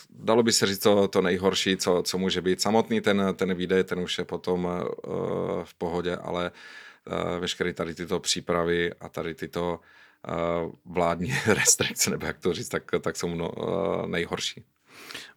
dalo 0.09 0.43
by 0.43 0.51
se 0.51 0.65
říct 0.65 0.79
to, 0.79 1.07
to 1.07 1.21
nejhorší, 1.21 1.77
co, 1.77 2.03
co 2.05 2.17
může 2.17 2.41
být. 2.41 2.61
Samotný 2.61 3.01
ten, 3.01 3.23
ten 3.35 3.53
výdej, 3.53 3.83
ten 3.83 3.99
už 3.99 4.17
je 4.17 4.25
potom 4.25 4.65
uh, 4.65 4.71
v 5.63 5.73
pohodě, 5.73 6.15
ale 6.15 6.51
veškeré 7.39 7.73
tady 7.73 7.95
tyto 7.95 8.19
přípravy 8.19 8.93
a 8.93 9.09
tady 9.09 9.35
tyto 9.35 9.79
vládní 10.85 11.33
restrikce, 11.47 12.09
nebo 12.09 12.25
jak 12.25 12.39
to 12.39 12.53
říct, 12.53 12.69
tak, 12.69 12.91
tak 13.01 13.15
jsou 13.15 13.51
nejhorší. 14.07 14.63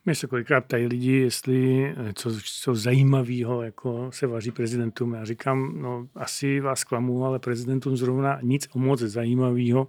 Mě 0.05 0.15
se 0.15 0.27
kolikrát 0.27 0.61
ptají 0.61 0.87
lidi, 0.87 1.13
jestli 1.13 1.87
eh, 1.87 2.13
co, 2.13 2.31
co 2.63 2.75
zajímavého 2.75 3.63
jako 3.63 4.11
se 4.13 4.27
vaří 4.27 4.51
prezidentům. 4.51 5.15
Já 5.15 5.25
říkám, 5.25 5.83
no 5.83 6.09
asi 6.15 6.61
vás 6.61 6.85
klamu, 6.85 7.25
ale 7.25 7.39
prezidentům 7.39 7.97
zrovna 7.97 8.39
nic 8.43 8.69
o 8.73 8.79
moc 8.79 9.01
zajímavého. 9.01 9.89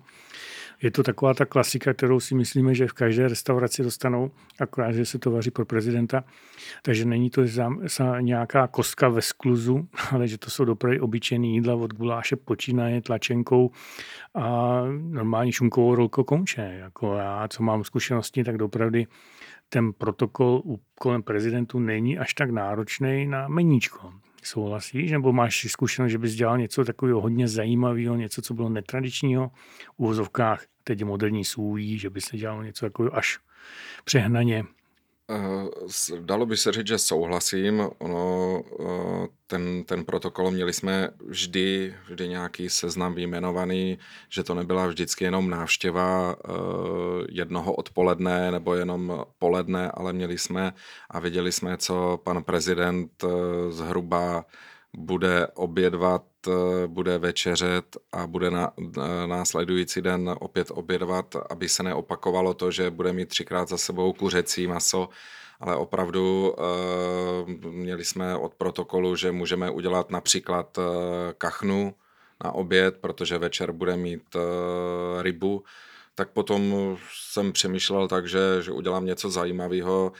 Je 0.81 0.91
to 0.91 1.03
taková 1.03 1.33
ta 1.33 1.45
klasika, 1.45 1.93
kterou 1.93 2.19
si 2.19 2.35
myslíme, 2.35 2.75
že 2.75 2.88
v 2.88 2.93
každé 2.93 3.27
restauraci 3.27 3.83
dostanou, 3.83 4.31
akorát, 4.59 4.91
že 4.91 5.05
se 5.05 5.19
to 5.19 5.31
vaří 5.31 5.51
pro 5.51 5.65
prezidenta. 5.65 6.23
Takže 6.81 7.05
není 7.05 7.29
to 7.29 7.41
nějaká 8.19 8.67
kostka 8.67 9.09
ve 9.09 9.21
skluzu, 9.21 9.88
ale 10.11 10.27
že 10.27 10.38
to 10.38 10.50
jsou 10.50 10.65
dopravy 10.65 11.00
obyčejné 11.00 11.47
jídla 11.47 11.75
od 11.75 11.93
guláše 11.93 12.35
počínaje 12.35 13.01
tlačenkou 13.01 13.71
a 14.35 14.81
normální 15.01 15.51
šunkovou 15.51 15.95
rolko 15.95 16.23
konče. 16.23 16.61
Jako 16.61 17.15
já, 17.15 17.47
co 17.47 17.63
mám 17.63 17.83
zkušenosti, 17.83 18.43
tak 18.43 18.57
dopravdy 18.57 19.07
ten 19.69 19.93
protokol 19.93 20.63
kolem 21.00 21.23
prezidentu 21.23 21.79
není 21.79 22.17
až 22.17 22.33
tak 22.33 22.50
náročný 22.50 23.27
na 23.27 23.47
meníčko. 23.47 24.13
Souhlasíš? 24.43 25.11
Nebo 25.11 25.33
máš 25.33 25.65
zkušenost, 25.69 26.11
že 26.11 26.17
bys 26.17 26.33
dělal 26.33 26.57
něco 26.57 26.85
takového 26.85 27.21
hodně 27.21 27.47
zajímavého, 27.47 28.15
něco, 28.15 28.41
co 28.41 28.53
bylo 28.53 28.69
netradičního 28.69 29.51
v 29.95 30.00
uvozovkách, 30.00 30.63
teď 30.83 31.03
moderní 31.03 31.45
sůjí, 31.45 32.00
že 32.00 32.09
bys 32.09 32.31
dělal 32.31 32.63
něco 32.63 32.85
takového 32.85 33.17
až 33.17 33.39
přehnaně 34.03 34.63
Eh, 35.31 36.19
dalo 36.19 36.45
by 36.45 36.57
se 36.57 36.71
říct, 36.71 36.88
že 36.88 36.97
souhlasím. 36.97 37.89
Ono, 37.97 38.63
eh, 38.79 39.27
ten, 39.47 39.83
ten 39.83 40.05
protokol 40.05 40.51
měli 40.51 40.73
jsme 40.73 41.09
vždy, 41.25 41.95
vždy 42.07 42.27
nějaký 42.27 42.69
seznam 42.69 43.13
vyjmenovaný, 43.13 43.97
že 44.29 44.43
to 44.43 44.53
nebyla 44.53 44.88
vždycky 44.88 45.23
jenom 45.23 45.50
návštěva 45.50 46.35
eh, 46.35 46.51
jednoho 47.29 47.73
odpoledne 47.73 48.51
nebo 48.51 48.75
jenom 48.75 49.25
poledne, 49.39 49.91
ale 49.91 50.13
měli 50.13 50.38
jsme 50.38 50.73
a 51.09 51.19
viděli 51.19 51.51
jsme, 51.51 51.77
co 51.77 52.19
pan 52.23 52.43
prezident 52.43 53.23
zhruba 53.69 54.45
bude 54.97 55.47
obědvat, 55.47 56.23
bude 56.88 57.17
večeřet 57.17 57.98
a 58.12 58.27
bude 58.27 58.51
na, 58.51 58.74
následující 59.25 60.01
den 60.01 60.36
opět 60.39 60.71
obědvat, 60.71 61.36
aby 61.50 61.69
se 61.69 61.83
neopakovalo 61.83 62.53
to, 62.53 62.71
že 62.71 62.91
bude 62.91 63.13
mít 63.13 63.29
třikrát 63.29 63.69
za 63.69 63.77
sebou 63.77 64.13
kuřecí 64.13 64.67
maso, 64.67 65.10
ale 65.60 65.75
opravdu 65.75 66.55
uh, 66.57 67.71
měli 67.71 68.05
jsme 68.05 68.38
od 68.38 68.53
protokolu, 68.53 69.15
že 69.15 69.31
můžeme 69.31 69.69
udělat 69.69 70.10
například 70.12 70.77
uh, 70.77 70.83
kachnu 71.38 71.95
na 72.43 72.51
oběd, 72.51 72.98
protože 72.98 73.38
večer 73.38 73.71
bude 73.71 73.98
mít 73.98 74.36
rybu, 75.21 75.63
tak 76.15 76.29
potom 76.29 76.98
jsem 77.13 77.51
přemýšlel 77.51 78.07
tak, 78.07 78.27
že, 78.27 78.39
že 78.62 78.71
udělám 78.71 79.05
něco 79.05 79.29
zajímavého, 79.29 80.12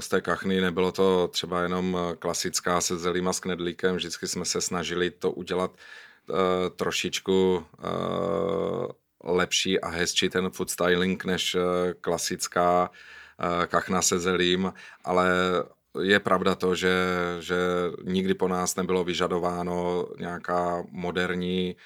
z 0.00 0.08
té 0.08 0.20
kachny. 0.20 0.60
Nebylo 0.60 0.92
to 0.92 1.28
třeba 1.28 1.62
jenom 1.62 1.98
klasická 2.18 2.80
se 2.80 2.98
zelím 2.98 3.28
a 3.28 3.32
s 3.32 3.40
knedlíkem, 3.40 3.96
vždycky 3.96 4.28
jsme 4.28 4.44
se 4.44 4.60
snažili 4.60 5.10
to 5.10 5.30
udělat 5.32 5.70
trošičku 6.76 7.66
lepší 9.24 9.80
a 9.80 9.88
hezčí 9.88 10.28
ten 10.28 10.50
food 10.50 10.70
styling 10.70 11.24
než 11.24 11.56
klasická 12.00 12.90
kachna 13.66 14.02
se 14.02 14.18
zelím, 14.18 14.72
ale 15.04 15.30
je 16.02 16.20
pravda 16.20 16.54
to, 16.54 16.74
že, 16.74 16.94
že 17.40 17.56
nikdy 18.04 18.34
po 18.34 18.48
nás 18.48 18.76
nebylo 18.76 19.04
vyžadováno 19.04 20.06
nějaká 20.18 20.84
moderní, 20.90 21.76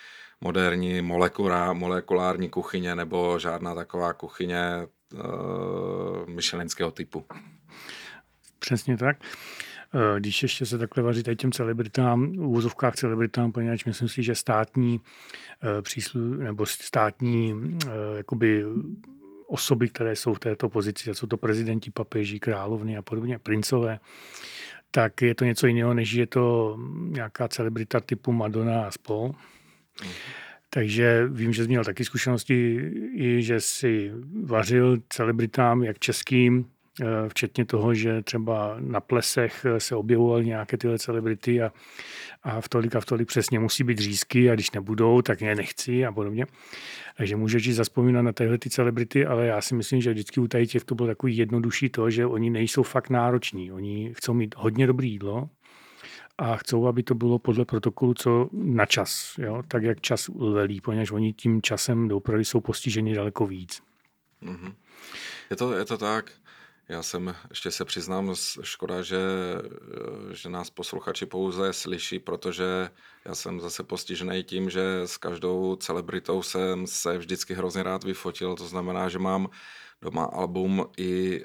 moderní 0.41 1.03
molekulá, 1.03 1.73
molekulární 1.73 2.49
kuchyně 2.49 2.95
nebo 2.95 3.39
žádná 3.39 3.75
taková 3.75 4.13
kuchyně 4.13 4.89
uh, 5.13 6.27
myšelinského 6.27 6.91
typu. 6.91 7.25
Přesně 8.59 8.97
tak. 8.97 9.17
Eh, 9.95 10.21
když 10.21 10.43
ještě 10.43 10.67
se 10.67 10.79
takhle 10.79 11.03
vaří 11.03 11.23
tady 11.23 11.37
těm 11.37 11.53
celebritám, 11.53 12.33
v 12.33 12.47
úzovkách 12.47 12.95
celebritám, 12.95 13.53
poněvadž 13.53 13.85
myslím 13.85 14.09
si, 14.09 14.23
že 14.23 14.35
státní 14.35 15.01
eh, 15.63 15.83
příslu, 15.83 16.21
nebo 16.35 16.67
státní 16.67 17.79
jakoby 18.17 18.65
osoby, 19.47 19.89
které 19.89 20.17
jsou 20.17 20.35
v 20.35 20.39
této 20.39 20.69
pozici, 20.69 21.15
jsou 21.15 21.27
to 21.27 21.37
prezidenti, 21.37 21.91
papeží, 21.91 22.41
královny 22.41 22.97
a 22.97 23.03
podobně, 23.03 23.39
princové, 23.39 24.01
tak 24.91 25.23
je 25.23 25.35
to 25.35 25.45
něco 25.45 25.67
jiného, 25.67 25.95
než 25.95 26.13
je 26.13 26.27
to 26.27 26.77
nějaká 26.93 27.49
celebrita 27.49 28.01
typu 28.01 28.33
Madonna 28.33 28.87
a 28.87 28.91
spol. 28.91 29.33
Takže 30.71 31.27
vím, 31.27 31.53
že 31.53 31.63
jsi 31.63 31.69
měl 31.69 31.85
taky 31.85 32.05
zkušenosti, 32.05 32.91
i 33.15 33.43
že 33.43 33.61
si 33.61 34.13
vařil 34.45 34.99
celebritám, 35.09 35.83
jak 35.83 35.99
českým, 35.99 36.65
Eh, 36.65 36.80
včetně 37.29 37.65
toho, 37.65 37.95
že 37.95 38.23
třeba 38.23 38.77
na 38.81 39.01
plesech 39.01 39.65
eh, 39.65 39.81
se 39.81 39.97
objevovaly 39.97 40.47
nějaké 40.47 40.77
tyhle 40.77 40.99
celebrity 40.99 41.63
a, 41.63 41.73
a 42.43 42.61
v 42.61 42.69
tolik 42.69 42.97
a 42.97 43.01
v 43.01 43.05
tolik 43.05 43.29
přesně 43.29 43.59
musí 43.59 43.85
být 43.85 43.99
řízky 43.99 44.51
a 44.51 44.55
když 44.55 44.71
nebudou, 44.71 45.23
tak 45.23 45.41
je 45.41 45.55
nechci 45.55 46.07
a 46.07 46.13
podobně. 46.13 46.47
Takže 47.17 47.37
můžeš 47.37 47.65
si 47.65 47.73
zaspomínat 47.73 48.25
na 48.25 48.33
tyhle 48.33 48.59
ty 48.59 48.71
celebrity, 48.71 49.27
ale 49.27 49.47
já 49.47 49.61
si 49.61 49.75
myslím, 49.75 50.01
že 50.01 50.11
vždycky 50.11 50.41
u 50.41 50.49
tady 50.49 50.67
těch 50.67 50.85
to 50.85 50.95
bylo 50.95 51.09
takový 51.09 51.37
jednodušší 51.37 51.89
to, 51.89 52.11
že 52.11 52.27
oni 52.27 52.51
nejsou 52.51 52.83
fakt 52.83 53.11
nároční. 53.11 53.73
Oni 53.73 54.13
chcou 54.17 54.35
mít 54.35 54.55
hodně 54.59 54.87
dobré 54.87 55.07
jídlo, 55.07 55.49
a 56.39 56.57
chcou, 56.57 56.87
aby 56.87 57.03
to 57.03 57.15
bylo 57.15 57.39
podle 57.39 57.65
protokolu 57.65 58.15
co 58.15 58.49
na 58.53 58.87
čas, 58.87 59.35
jo? 59.39 59.63
tak 59.69 59.83
jak 59.83 60.01
čas 60.01 60.29
velí, 60.29 60.81
poněvadž 60.81 61.11
oni 61.11 61.33
tím 61.33 61.63
časem 61.63 62.09
dopravy 62.09 62.45
jsou 62.45 62.61
postiženi 62.61 63.15
daleko 63.15 63.47
víc. 63.47 63.83
Mm-hmm. 64.43 64.75
Je, 65.51 65.57
to, 65.57 65.73
je 65.73 65.85
to 65.85 65.99
tak. 65.99 66.33
Já 66.91 67.03
jsem, 67.03 67.35
ještě 67.51 67.71
se 67.71 67.85
přiznám, 67.85 68.35
škoda, 68.63 69.03
že, 69.03 69.21
že 70.33 70.49
nás 70.49 70.71
posluchači 70.71 71.27
pouze 71.27 71.73
slyší, 71.73 72.19
protože 72.19 72.91
já 73.25 73.35
jsem 73.35 73.61
zase 73.61 73.83
postižený 73.83 74.45
tím, 74.45 74.71
že 74.71 75.01
s 75.05 75.17
každou 75.17 75.77
celebritou 75.77 76.43
jsem 76.43 76.87
se 76.87 77.19
vždycky 77.19 77.55
hrozně 77.55 77.83
rád 77.83 78.05
vyfotil. 78.05 78.55
To 78.55 78.67
znamená, 78.67 79.09
že 79.09 79.19
mám 79.19 79.49
doma 80.03 80.25
album 80.25 80.87
i 80.97 81.45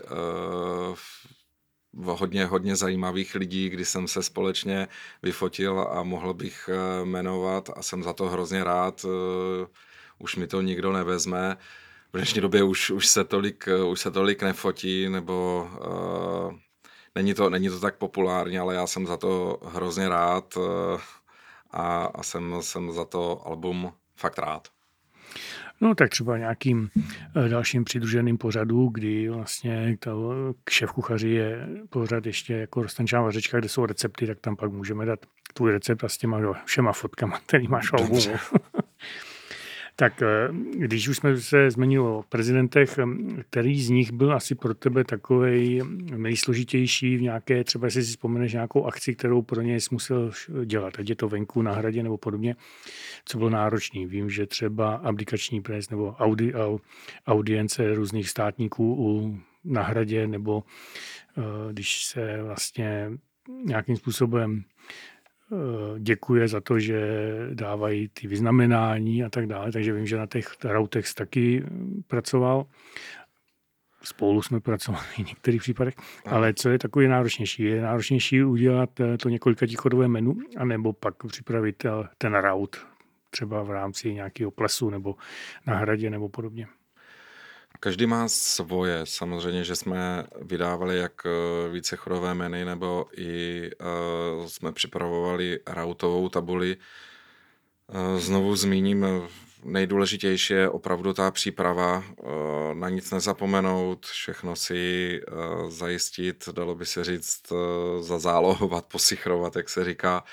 uh, 1.93 2.17
hodně, 2.17 2.45
hodně 2.45 2.75
zajímavých 2.75 3.35
lidí, 3.35 3.69
kdy 3.69 3.85
jsem 3.85 4.07
se 4.07 4.23
společně 4.23 4.87
vyfotil 5.23 5.79
a 5.79 6.03
mohl 6.03 6.33
bych 6.33 6.69
uh, 6.69 7.05
jmenovat 7.07 7.69
a 7.75 7.81
jsem 7.81 8.03
za 8.03 8.13
to 8.13 8.25
hrozně 8.25 8.63
rád. 8.63 9.05
Už 10.19 10.36
mi 10.36 10.47
to 10.47 10.62
nikdo 10.62 10.93
nevezme 10.93 11.58
v 12.15 12.17
dnešní 12.17 12.41
době 12.41 12.63
už, 12.63 12.89
už, 12.89 13.08
se, 13.08 13.23
tolik, 13.23 13.69
už 13.88 13.99
se 13.99 14.12
tolik 14.12 14.43
nefotí, 14.43 15.10
nebo 15.10 15.67
uh, 15.80 16.54
není, 17.15 17.34
to, 17.34 17.49
není 17.49 17.69
to 17.69 17.80
tak 17.80 17.95
populární, 17.95 18.60
ale 18.60 18.75
já 18.75 18.88
jsem 18.88 19.08
za 19.08 19.17
to 19.17 19.60
hrozně 19.65 20.10
rád 20.10 20.58
uh, 20.58 20.63
a, 21.71 22.06
a 22.06 22.23
jsem, 22.23 22.56
jsem 22.62 22.91
za 22.91 23.06
to 23.06 23.47
album 23.47 23.93
fakt 24.15 24.39
rád. 24.39 24.67
No 25.82 25.95
tak 25.95 26.10
třeba 26.10 26.38
nějakým 26.38 26.89
eh, 27.36 27.49
dalším 27.49 27.84
přidruženým 27.84 28.38
pořadu, 28.38 28.88
kdy 28.88 29.30
vlastně 29.30 29.97
to, 29.99 30.34
k 30.63 30.69
šéf 30.69 30.91
kuchaři 30.91 31.30
je 31.30 31.67
pořad 31.89 32.25
ještě 32.25 32.54
jako 32.54 32.82
rostančná 32.82 33.21
vařečka, 33.21 33.60
kde 33.60 33.69
jsou 33.69 33.86
recepty, 33.86 34.28
tak 34.28 34.39
tam 34.39 34.56
pak 34.56 34.71
můžeme 34.71 35.06
dát 35.06 35.19
tvůj 35.54 35.71
recept 35.71 36.04
a 36.04 36.10
s 36.10 36.17
těma 36.17 36.63
všema 36.65 36.93
fotkama, 36.93 37.39
který 37.39 37.67
máš 37.67 37.89
v 37.89 37.93
albumu. 37.93 38.32
Tak 39.95 40.21
eh, 40.21 40.47
když 40.77 41.08
už 41.08 41.17
jsme 41.17 41.38
se 41.38 41.71
změnili 41.71 42.05
o 42.05 42.23
prezidentech, 42.29 42.97
eh, 42.97 43.03
který 43.49 43.81
z 43.81 43.89
nich 43.89 44.12
byl 44.12 44.34
asi 44.34 44.55
pro 44.55 44.73
tebe 44.73 45.03
takový 45.03 45.81
nejsložitější 46.17 47.17
v 47.17 47.21
nějaké, 47.21 47.63
třeba 47.63 47.88
jestli 47.88 48.03
si 48.03 48.10
vzpomeneš 48.10 48.53
nějakou 48.53 48.86
akci, 48.86 49.15
kterou 49.15 49.41
pro 49.41 49.62
něj 49.62 49.81
jsi 49.81 49.89
musel 49.91 50.31
dělat, 50.65 50.93
ať 50.99 51.10
je 51.10 51.15
to 51.15 51.29
venku 51.29 51.62
na 51.62 51.73
hradě 51.73 52.03
nebo 52.03 52.17
podobně, 52.17 52.55
co 53.25 53.38
bylo 53.38 53.49
náročný. 53.49 54.05
Vím, 54.05 54.29
že 54.29 54.45
třeba 54.45 54.95
abdikační 54.95 55.62
pres 55.62 55.89
nebo 55.89 56.15
audi, 56.19 56.53
audience 57.27 57.93
různých 57.93 58.29
státníků 58.29 58.95
u, 58.99 59.39
na 59.63 59.81
hradě, 59.81 60.27
nebo 60.27 60.63
eh, 61.38 61.41
když 61.73 62.05
se 62.05 62.43
vlastně 62.43 63.12
nějakým 63.65 63.95
způsobem 63.95 64.63
děkuje 65.99 66.47
za 66.47 66.62
to, 66.62 66.79
že 66.79 66.99
dávají 67.53 68.10
ty 68.10 68.27
vyznamenání 68.27 69.23
a 69.23 69.29
tak 69.29 69.47
dále. 69.47 69.71
Takže 69.71 69.93
vím, 69.93 70.05
že 70.05 70.17
na 70.17 70.27
těch 70.27 70.55
routech 70.63 71.13
taky 71.13 71.63
pracoval. 72.08 72.65
Spolu 74.03 74.41
jsme 74.41 74.60
pracovali 74.60 75.05
v 75.15 75.17
některých 75.17 75.62
případech. 75.62 75.95
Ale 76.25 76.53
co 76.53 76.69
je 76.69 76.79
takový 76.79 77.08
náročnější? 77.08 77.63
Je 77.63 77.81
náročnější 77.81 78.43
udělat 78.43 78.99
eh, 78.99 79.17
to 79.17 79.29
několika 79.29 79.67
tichodové 79.67 80.08
menu, 80.08 80.38
anebo 80.58 80.93
pak 80.93 81.15
připravit 81.27 81.86
eh, 81.86 81.89
ten 82.17 82.36
rout 82.36 82.88
třeba 83.29 83.63
v 83.63 83.71
rámci 83.71 84.13
nějakého 84.13 84.51
plesu 84.51 84.89
nebo 84.89 85.15
na 85.67 85.75
hradě 85.75 86.10
nebo 86.10 86.29
podobně. 86.29 86.67
Každý 87.86 88.06
má 88.06 88.28
svoje. 88.28 89.02
Samozřejmě, 89.04 89.63
že 89.63 89.76
jsme 89.76 90.28
vydávali 90.41 90.98
jak 90.98 91.13
eh, 91.26 91.69
více 91.69 91.95
chodové 91.95 92.34
meny, 92.34 92.65
nebo 92.65 93.06
i 93.17 93.69
uh, 94.41 94.48
jsme 94.48 94.71
připravovali 94.71 95.60
routovou 95.67 96.30
tabuli. 96.30 96.78
Uh, 97.88 98.19
znovu 98.19 98.56
zmíním, 98.56 99.06
nejdůležitější 99.63 100.54
je 100.54 100.69
opravdu 100.69 101.13
ta 101.13 101.32
příprava, 101.32 102.04
na 102.74 102.89
nic 102.89 103.12
nezapomenout, 103.12 104.06
všechno 104.06 104.56
si 104.56 105.21
zajistit, 105.67 106.50
dalo 106.52 106.76
by 106.76 106.86
se 106.86 107.04
říct, 107.04 107.54
zazálohovat, 108.00 108.86
posichrovat, 108.91 109.56
jak 109.56 109.69
se 109.69 109.86
říká 109.86 110.24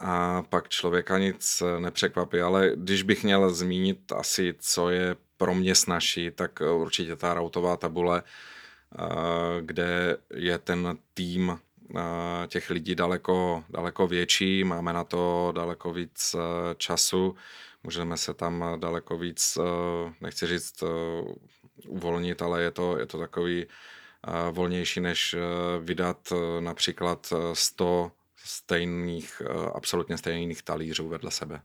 a 0.00 0.42
pak 0.48 0.68
člověka 0.68 1.18
nic 1.18 1.62
nepřekvapí, 1.78 2.40
ale 2.40 2.72
když 2.76 3.02
bych 3.02 3.24
měl 3.24 3.50
zmínit 3.50 4.12
asi, 4.12 4.54
co 4.58 4.90
je 4.90 5.16
pro 5.40 5.54
mě 5.54 5.74
snaží, 5.74 6.30
tak 6.30 6.60
eh, 6.60 6.70
určitě 6.70 7.16
ta 7.16 7.34
routová 7.34 7.76
tabule, 7.76 8.22
eh, 8.22 9.04
kde 9.60 10.16
je 10.34 10.58
ten 10.58 10.98
tým 11.14 11.58
eh, 11.96 12.00
těch 12.46 12.70
lidí 12.70 12.94
daleko, 12.94 13.64
daleko 13.70 14.06
větší, 14.06 14.64
máme 14.64 14.92
na 14.92 15.04
to 15.04 15.52
daleko 15.56 15.92
víc 15.92 16.36
času, 16.76 17.36
můžeme 17.84 18.16
se 18.16 18.34
tam 18.34 18.64
daleko 18.76 19.18
víc, 19.18 19.58
nechci 20.20 20.46
říct 20.46 20.84
uvolnit, 21.88 22.42
ale 22.42 22.62
je 22.62 22.70
to, 22.70 22.98
je 22.98 23.06
to 23.06 23.18
takový 23.18 23.66
volnější, 24.50 25.00
než 25.00 25.36
vydat 25.80 26.32
například 26.60 27.32
100 27.52 28.12
stejných, 28.44 29.42
absolutně 29.74 30.18
stejných 30.18 30.62
talířů 30.62 31.08
vedle 31.08 31.30
sebe. 31.30 31.60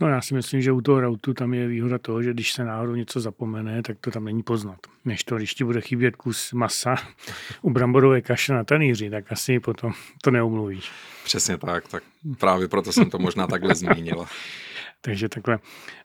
No 0.00 0.08
já 0.08 0.20
si 0.20 0.34
myslím, 0.34 0.62
že 0.62 0.72
u 0.72 0.80
toho 0.80 1.00
routu 1.00 1.34
tam 1.34 1.54
je 1.54 1.66
výhoda 1.66 1.98
toho, 1.98 2.22
že 2.22 2.32
když 2.32 2.52
se 2.52 2.64
náhodou 2.64 2.94
něco 2.94 3.20
zapomene, 3.20 3.82
tak 3.82 3.98
to 4.00 4.10
tam 4.10 4.24
není 4.24 4.42
poznat. 4.42 4.78
Než 5.04 5.24
to, 5.24 5.36
když 5.36 5.54
ti 5.54 5.64
bude 5.64 5.80
chybět 5.80 6.16
kus 6.16 6.52
masa 6.52 6.94
u 7.62 7.70
bramborové 7.70 8.20
kaše 8.20 8.52
na 8.52 8.64
tanýři, 8.64 9.10
tak 9.10 9.32
asi 9.32 9.60
potom 9.60 9.92
to 10.22 10.30
neumluvíš. 10.30 10.90
Přesně 11.24 11.58
tak, 11.58 11.88
tak 11.88 12.02
právě 12.38 12.68
proto 12.68 12.92
jsem 12.92 13.10
to 13.10 13.18
možná 13.18 13.46
takhle 13.46 13.74
zmínil. 13.74 14.26
Takže 15.02 15.28
takhle. 15.28 15.58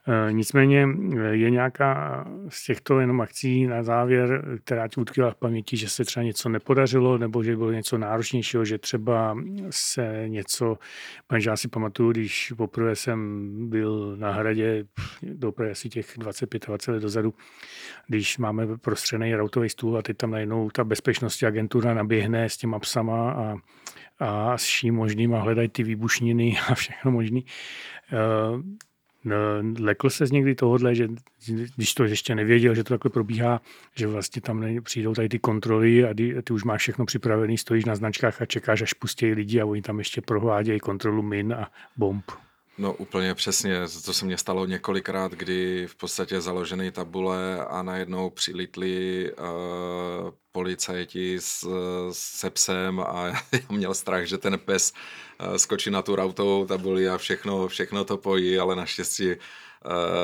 E, 0.07 0.33
nicméně 0.33 0.87
e, 1.17 1.35
je 1.35 1.49
nějaká 1.49 2.25
z 2.49 2.65
těchto 2.65 2.99
jenom 2.99 3.21
akcí 3.21 3.67
na 3.67 3.83
závěr, 3.83 4.57
která 4.63 4.87
ti 4.87 5.01
utkvěla 5.01 5.31
v 5.31 5.35
paměti, 5.35 5.77
že 5.77 5.89
se 5.89 6.05
třeba 6.05 6.23
něco 6.23 6.49
nepodařilo, 6.49 7.17
nebo 7.17 7.43
že 7.43 7.57
bylo 7.57 7.71
něco 7.71 7.97
náročnějšího, 7.97 8.65
že 8.65 8.77
třeba 8.77 9.37
se 9.69 10.23
něco, 10.27 10.77
protože 11.27 11.49
já 11.49 11.57
si 11.57 11.67
pamatuju, 11.67 12.11
když 12.11 12.53
poprvé 12.57 12.95
jsem 12.95 13.49
byl 13.69 14.17
na 14.17 14.31
hradě, 14.31 14.85
doprve 15.23 15.71
asi 15.71 15.89
těch 15.89 16.17
25-20 16.17 16.91
let 16.91 17.01
dozadu, 17.01 17.33
když 18.07 18.37
máme 18.37 18.77
prostřený 18.77 19.35
routový 19.35 19.69
stůl 19.69 19.97
a 19.97 20.01
teď 20.01 20.17
tam 20.17 20.31
najednou 20.31 20.69
ta 20.69 20.83
bezpečnostní 20.83 21.47
agentura 21.47 21.93
naběhne 21.93 22.49
s 22.49 22.57
těma 22.57 22.79
psama 22.79 23.31
a 23.31 23.55
a 24.19 24.57
s 24.57 24.63
vším 24.63 24.95
možným 24.95 25.35
a 25.35 25.39
hledají 25.39 25.69
ty 25.69 25.83
výbušniny 25.83 26.57
a 26.69 26.75
všechno 26.75 27.11
možný. 27.11 27.45
Eh, 28.13 28.61
No, 29.25 29.37
lekl 29.79 30.09
se 30.09 30.25
z 30.25 30.31
někdy 30.31 30.55
tohohle, 30.55 30.95
že 30.95 31.07
když 31.75 31.93
to 31.93 32.03
ještě 32.03 32.35
nevěděl, 32.35 32.75
že 32.75 32.83
to 32.83 32.93
takhle 32.93 33.11
probíhá, 33.11 33.61
že 33.95 34.07
vlastně 34.07 34.41
tam 34.41 34.65
přijdou 34.83 35.13
tady 35.13 35.29
ty 35.29 35.39
kontroly 35.39 36.05
a 36.05 36.13
ty, 36.13 36.35
ty 36.43 36.53
už 36.53 36.63
máš 36.63 36.81
všechno 36.81 37.05
připravené, 37.05 37.57
stojíš 37.57 37.85
na 37.85 37.95
značkách 37.95 38.41
a 38.41 38.45
čekáš, 38.45 38.81
až 38.81 38.93
pustí 38.93 39.33
lidi 39.33 39.61
a 39.61 39.65
oni 39.65 39.81
tam 39.81 39.99
ještě 39.99 40.21
provádějí 40.21 40.79
kontrolu 40.79 41.23
min 41.23 41.53
a 41.53 41.71
bomb. 41.97 42.31
No 42.77 42.93
úplně 42.93 43.35
přesně, 43.35 43.81
to 44.05 44.13
se 44.13 44.25
mně 44.25 44.37
stalo 44.37 44.65
několikrát, 44.65 45.31
kdy 45.31 45.87
v 45.87 45.95
podstatě 45.95 46.41
založené 46.41 46.91
tabule 46.91 47.65
a 47.65 47.83
najednou 47.83 48.29
přilítli 48.29 49.31
uh, 49.31 49.45
policajti 50.51 51.37
s, 51.39 51.67
se 52.11 52.49
psem 52.49 52.99
a 52.99 53.27
já 53.51 53.59
měl 53.69 53.93
strach, 53.93 54.25
že 54.25 54.37
ten 54.37 54.59
pes 54.59 54.93
uh, 55.39 55.55
skočí 55.55 55.89
na 55.89 56.01
tu 56.01 56.15
rautovou 56.15 56.65
tabuli 56.65 57.09
a 57.09 57.17
všechno, 57.17 57.67
všechno 57.67 58.03
to 58.05 58.17
pojí, 58.17 58.59
ale 58.59 58.75
naštěstí 58.75 59.27
uh, 59.29 59.35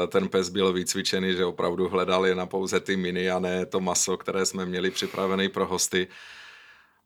ten 0.07 0.27
pes 0.29 0.49
byl 0.49 0.73
vycvičený, 0.73 1.33
že 1.33 1.45
opravdu 1.45 1.89
hledal 1.89 2.25
jen 2.25 2.37
na 2.37 2.45
pouze 2.45 2.79
ty 2.79 2.97
miny 2.97 3.29
a 3.31 3.39
ne 3.39 3.65
to 3.65 3.79
maso, 3.79 4.17
které 4.17 4.45
jsme 4.45 4.65
měli 4.65 4.91
připravené 4.91 5.49
pro 5.49 5.65
hosty. 5.65 6.07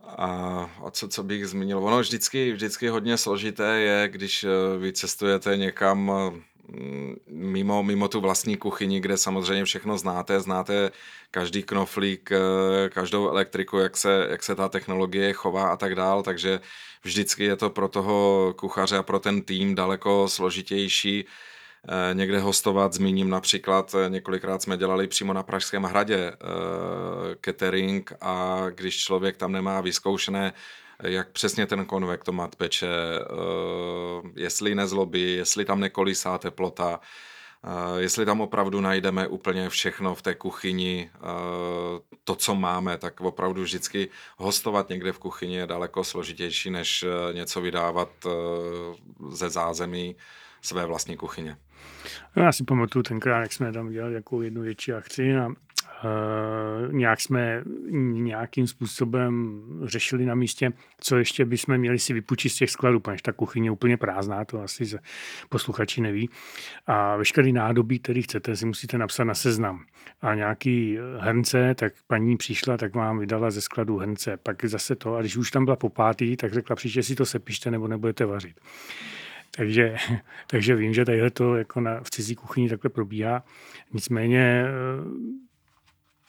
A, 0.07 0.27
a 0.85 0.91
co, 0.91 1.07
co 1.07 1.23
bych 1.23 1.47
zmínil? 1.47 1.77
Ono 1.79 1.99
vždycky, 1.99 2.51
vždycky 2.53 2.87
hodně 2.87 3.17
složité 3.17 3.79
je, 3.79 4.07
když 4.07 4.43
eh, 4.43 4.77
vy 4.79 4.93
cestujete 4.93 5.57
někam 5.57 6.11
mm, 6.67 7.15
mimo, 7.27 7.83
mimo 7.83 8.07
tu 8.07 8.21
vlastní 8.21 8.57
kuchyni, 8.57 8.99
kde 8.99 9.17
samozřejmě 9.17 9.65
všechno 9.65 9.97
znáte, 9.97 10.39
znáte 10.39 10.91
každý 11.31 11.63
knoflík, 11.63 12.31
eh, 12.31 12.89
každou 12.89 13.29
elektriku, 13.29 13.77
jak 13.77 13.97
se, 13.97 14.27
jak 14.29 14.43
se 14.43 14.55
ta 14.55 14.69
technologie 14.69 15.33
chová 15.33 15.67
a 15.69 15.77
tak 15.77 15.95
dál, 15.95 16.23
takže 16.23 16.59
vždycky 17.03 17.43
je 17.43 17.55
to 17.55 17.69
pro 17.69 17.87
toho 17.87 18.53
kuchaře 18.57 18.97
a 18.97 19.03
pro 19.03 19.19
ten 19.19 19.41
tým 19.41 19.75
daleko 19.75 20.27
složitější 20.29 21.25
někde 22.13 22.39
hostovat. 22.39 22.93
Zmíním 22.93 23.29
například, 23.29 23.95
eh, 23.95 24.09
několikrát 24.09 24.61
jsme 24.61 24.77
dělali 24.77 25.07
přímo 25.07 25.33
na 25.33 25.43
Pražském 25.43 25.83
hradě 25.83 26.17
eh, 26.17 26.35
catering 27.45 28.13
a 28.21 28.65
když 28.75 28.97
člověk 28.97 29.37
tam 29.37 29.51
nemá 29.51 29.81
vyzkoušené, 29.81 30.53
jak 31.03 31.31
přesně 31.31 31.65
ten 31.65 31.85
konvektomat 31.85 32.55
peče, 32.55 32.87
jestli 34.35 34.75
nezlobí, 34.75 35.33
jestli 35.33 35.65
tam 35.65 35.79
nekolísá 35.79 36.37
teplota, 36.37 36.99
jestli 37.97 38.25
tam 38.25 38.41
opravdu 38.41 38.81
najdeme 38.81 39.27
úplně 39.27 39.69
všechno 39.69 40.15
v 40.15 40.21
té 40.21 40.35
kuchyni, 40.35 41.11
to, 42.23 42.35
co 42.35 42.55
máme, 42.55 42.97
tak 42.97 43.21
opravdu 43.21 43.61
vždycky 43.63 44.09
hostovat 44.37 44.89
někde 44.89 45.11
v 45.11 45.19
kuchyni 45.19 45.55
je 45.55 45.67
daleko 45.67 46.03
složitější, 46.03 46.69
než 46.69 47.05
něco 47.33 47.61
vydávat 47.61 48.09
ze 49.29 49.49
zázemí 49.49 50.15
své 50.61 50.85
vlastní 50.85 51.17
kuchyně. 51.17 51.57
No, 52.35 52.43
já 52.43 52.51
si 52.51 52.63
pamatuju 52.63 53.03
tenkrát, 53.03 53.41
jak 53.41 53.53
jsme 53.53 53.71
tam 53.71 53.89
dělali 53.89 54.13
jako 54.13 54.41
jednu 54.41 54.61
větší 54.61 54.93
akci 54.93 55.37
a 55.37 55.49
Uh, 56.03 56.93
nějak 56.93 57.21
jsme 57.21 57.63
nějakým 58.11 58.67
způsobem 58.67 59.63
řešili 59.83 60.25
na 60.25 60.35
místě, 60.35 60.71
co 60.99 61.17
ještě 61.17 61.45
bychom 61.45 61.77
měli 61.77 61.99
si 61.99 62.13
vypůjčit 62.13 62.51
z 62.51 62.55
těch 62.55 62.71
skladů, 62.71 62.99
protože 62.99 63.21
ta 63.23 63.31
kuchyně 63.31 63.67
je 63.67 63.71
úplně 63.71 63.97
prázdná, 63.97 64.45
to 64.45 64.61
asi 64.61 64.83
posluchači 65.49 66.01
neví. 66.01 66.29
A 66.87 67.15
veškerý 67.15 67.53
nádobí, 67.53 67.99
který 67.99 68.21
chcete, 68.21 68.55
si 68.55 68.65
musíte 68.65 68.97
napsat 68.97 69.23
na 69.23 69.33
seznam. 69.33 69.85
A 70.21 70.35
nějaký 70.35 70.97
hrnce, 71.19 71.75
tak 71.75 71.93
paní 72.07 72.37
přišla, 72.37 72.77
tak 72.77 72.95
vám 72.95 73.19
vydala 73.19 73.51
ze 73.51 73.61
skladu 73.61 73.97
hrnce. 73.97 74.37
Pak 74.37 74.65
zase 74.65 74.95
to, 74.95 75.15
a 75.15 75.21
když 75.21 75.37
už 75.37 75.51
tam 75.51 75.65
byla 75.65 75.75
popátý, 75.75 76.37
tak 76.37 76.53
řekla, 76.53 76.75
příště 76.75 77.03
si 77.03 77.15
to 77.15 77.25
sepište 77.25 77.71
nebo 77.71 77.87
nebudete 77.87 78.25
vařit. 78.25 78.59
Takže, 79.55 79.95
takže 80.47 80.75
vím, 80.75 80.93
že 80.93 81.05
tadyhle 81.05 81.31
to 81.31 81.55
jako 81.55 81.81
na, 81.81 82.01
v 82.03 82.09
cizí 82.09 82.35
kuchyni 82.35 82.69
takhle 82.69 82.89
probíhá. 82.89 83.43
Nicméně, 83.93 84.65
eh, 84.67 84.71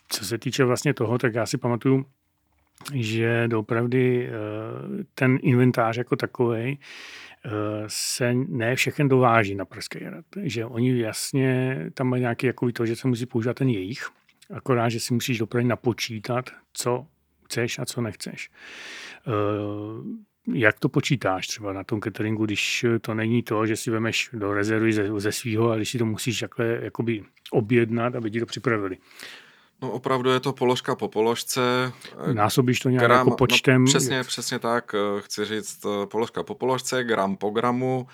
co 0.09 0.25
se 0.25 0.39
týče 0.39 0.65
vlastně 0.65 0.95
toho, 0.95 1.19
tak 1.19 1.35
já 1.35 1.47
si 1.47 1.59
pamatuju, 1.59 2.05
že 2.95 3.49
doopravdy 3.49 4.29
eh, 4.29 4.33
ten 5.15 5.39
inventář 5.43 5.97
jako 5.97 6.17
takový 6.17 6.79
eh, 7.45 7.51
se 7.87 8.35
ne 8.35 8.77
všechen 8.77 9.09
dováží 9.09 9.55
na 9.55 9.65
Pražský 9.65 9.99
hrad. 9.99 10.25
Že 10.43 10.65
oni 10.65 11.01
jasně, 11.01 11.77
tam 11.95 12.09
mají 12.09 12.21
nějaký 12.21 12.47
jako 12.47 12.73
to, 12.73 12.87
že 12.87 12.97
se 12.97 13.09
musí 13.09 13.27
používat 13.27 13.57
ten 13.57 13.69
jejich, 13.69 14.09
akorát, 14.55 14.89
že 14.89 15.01
si 15.01 15.15
musíš 15.15 15.41
opravdu 15.41 15.69
napočítat, 15.69 16.51
co 16.73 17.07
chceš 17.45 17.79
a 17.79 17.85
co 17.85 18.01
nechceš 18.01 18.51
jak 20.55 20.79
to 20.79 20.89
počítáš 20.89 21.47
třeba 21.47 21.73
na 21.73 21.85
tom 21.85 22.01
cateringu, 22.01 22.45
když 22.45 22.87
to 23.01 23.15
není 23.15 23.43
to, 23.43 23.67
že 23.67 23.77
si 23.77 23.91
vemeš 23.91 24.31
do 24.33 24.55
rezervy 24.55 24.93
ze, 24.93 25.21
ze 25.21 25.33
svého, 25.33 25.67
ale 25.67 25.77
když 25.77 25.91
si 25.91 25.99
to 25.99 26.07
musíš 26.07 26.41
takhle 26.41 26.79
jakoby 26.83 27.23
objednat, 27.51 28.15
aby 28.15 28.31
ti 28.31 28.41
to 28.41 28.47
připravili. 28.47 28.99
No 29.83 29.91
opravdu 29.91 30.31
je 30.31 30.41
to 30.41 30.53
položka 30.53 30.95
po 30.95 31.09
položce. 31.09 31.93
Násobíš 32.33 32.81
to 32.81 32.89
nějak 32.89 33.05
gram, 33.05 33.19
jako 33.19 33.31
no, 33.31 33.37
počtem? 33.37 33.85
No, 33.85 33.87
přesně, 33.87 34.25
přesně 34.25 34.59
tak. 34.59 34.95
Eh, 34.95 35.21
chci 35.21 35.45
říct 35.45 35.85
eh, 35.85 36.07
položka 36.07 36.43
po 36.43 36.55
položce, 36.55 37.05
gram 37.05 37.37
po 37.37 37.51
gramu, 37.51 38.07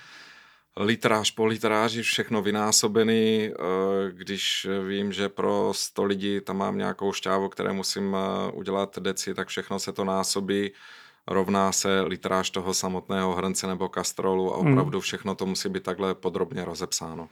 litráž 0.77 1.31
po 1.31 1.47
litráži, 1.47 2.03
všechno 2.03 2.43
vynásobený. 2.43 3.51
Eh, 3.51 4.13
když 4.13 4.67
vím, 4.89 5.13
že 5.13 5.29
pro 5.29 5.73
100 5.75 6.05
lidí 6.05 6.41
tam 6.41 6.57
mám 6.57 6.79
nějakou 6.79 7.13
šťávu, 7.13 7.49
které 7.49 7.73
musím 7.73 8.17
udělat 8.53 8.99
deci, 8.99 9.35
tak 9.35 9.49
všechno 9.49 9.79
se 9.79 9.93
to 9.93 10.05
násobí 10.05 10.71
rovná 11.27 11.73
se 11.73 12.01
litráž 12.01 12.51
toho 12.51 12.75
samotného 12.75 13.35
hrnce 13.35 13.67
nebo 13.67 13.89
kastrolu 13.89 14.55
a 14.55 14.61
hmm. 14.61 14.73
opravdu 14.73 15.01
všechno 15.01 15.35
to 15.35 15.47
musí 15.47 15.69
být 15.69 15.83
takhle 15.83 16.15
podrobně 16.15 16.65
rozepsáno. 16.65 17.29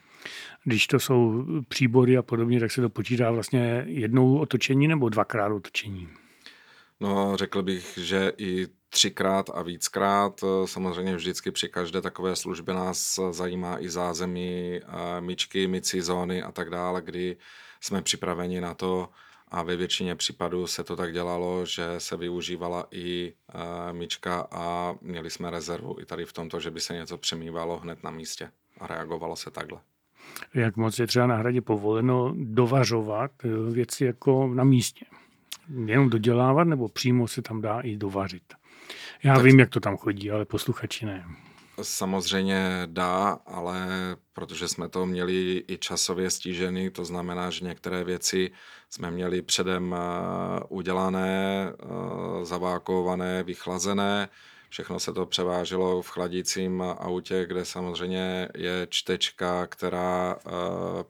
Když 0.64 0.86
to 0.86 1.00
jsou 1.00 1.44
příbory 1.68 2.16
a 2.16 2.22
podobně, 2.22 2.60
tak 2.60 2.72
se 2.72 2.80
to 2.80 2.88
počítá 2.88 3.30
vlastně 3.30 3.84
jednou 3.86 4.38
otočení 4.38 4.88
nebo 4.88 5.08
dvakrát 5.08 5.52
otočení? 5.52 6.08
No, 7.00 7.36
řekl 7.36 7.62
bych, 7.62 7.98
že 8.02 8.32
i 8.38 8.66
třikrát 8.88 9.50
a 9.54 9.62
víckrát. 9.62 10.40
Samozřejmě 10.64 11.16
vždycky 11.16 11.50
při 11.50 11.68
každé 11.68 12.00
takové 12.00 12.36
službě 12.36 12.74
nás 12.74 13.20
zajímá 13.30 13.80
i 13.80 13.88
zázemí, 13.88 14.80
myčky, 15.20 15.66
mycí 15.66 16.00
zóny 16.00 16.42
a 16.42 16.52
tak 16.52 16.70
dále, 16.70 17.02
kdy 17.02 17.36
jsme 17.80 18.02
připraveni 18.02 18.60
na 18.60 18.74
to, 18.74 19.08
a 19.50 19.62
ve 19.62 19.76
většině 19.76 20.14
případů 20.14 20.66
se 20.66 20.84
to 20.84 20.96
tak 20.96 21.12
dělalo, 21.12 21.66
že 21.66 21.84
se 21.98 22.16
využívala 22.16 22.86
i 22.90 23.32
e, 23.32 23.92
myčka 23.92 24.46
a 24.50 24.94
měli 25.00 25.30
jsme 25.30 25.50
rezervu 25.50 25.96
i 26.00 26.04
tady 26.04 26.24
v 26.24 26.32
tomto, 26.32 26.60
že 26.60 26.70
by 26.70 26.80
se 26.80 26.94
něco 26.94 27.18
přemývalo 27.18 27.78
hned 27.78 28.04
na 28.04 28.10
místě 28.10 28.50
a 28.80 28.86
reagovalo 28.86 29.36
se 29.36 29.50
takhle. 29.50 29.80
Jak 30.54 30.76
moc 30.76 30.98
je 30.98 31.06
třeba 31.06 31.26
na 31.26 31.36
hradě 31.36 31.60
povoleno 31.60 32.34
dovařovat 32.36 33.30
eh, 33.44 33.72
věci 33.72 34.04
jako 34.04 34.48
na 34.54 34.64
místě? 34.64 35.04
Jenom 35.84 36.10
dodělávat 36.10 36.64
nebo 36.64 36.88
přímo 36.88 37.28
se 37.28 37.42
tam 37.42 37.60
dá 37.60 37.80
i 37.80 37.96
dovařit? 37.96 38.42
Já 39.22 39.34
tak... 39.34 39.44
vím, 39.44 39.60
jak 39.60 39.68
to 39.68 39.80
tam 39.80 39.96
chodí, 39.96 40.30
ale 40.30 40.44
posluchači 40.44 41.06
ne 41.06 41.24
samozřejmě 41.82 42.82
dá, 42.86 43.38
ale 43.46 43.86
protože 44.32 44.68
jsme 44.68 44.88
to 44.88 45.06
měli 45.06 45.64
i 45.68 45.78
časově 45.78 46.30
stížený, 46.30 46.90
to 46.90 47.04
znamená, 47.04 47.50
že 47.50 47.64
některé 47.64 48.04
věci 48.04 48.50
jsme 48.90 49.10
měli 49.10 49.42
předem 49.42 49.94
eh, 49.94 50.60
udělané, 50.68 51.72
eh, 51.72 52.44
zavákované, 52.44 53.42
vychlazené, 53.42 54.28
všechno 54.68 55.00
se 55.00 55.12
to 55.12 55.26
převáželo 55.26 56.02
v 56.02 56.08
chladícím 56.08 56.82
autě, 56.82 57.46
kde 57.46 57.64
samozřejmě 57.64 58.48
je 58.54 58.86
čtečka, 58.90 59.66
která 59.66 60.36
eh, 60.38 60.50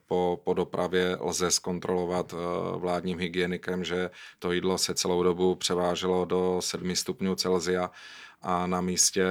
po, 0.06 0.40
po 0.44 0.54
dopravě 0.54 1.16
lze 1.20 1.50
zkontrolovat 1.50 2.34
vládním 2.76 3.18
hygienikem, 3.18 3.84
že 3.84 4.10
to 4.38 4.52
jídlo 4.52 4.78
se 4.78 4.94
celou 4.94 5.22
dobu 5.22 5.54
převáželo 5.54 6.24
do 6.24 6.60
7 6.60 6.96
stupňů 6.96 7.34
Celzia 7.34 7.90
a 8.42 8.66
na 8.66 8.80
místě 8.80 9.26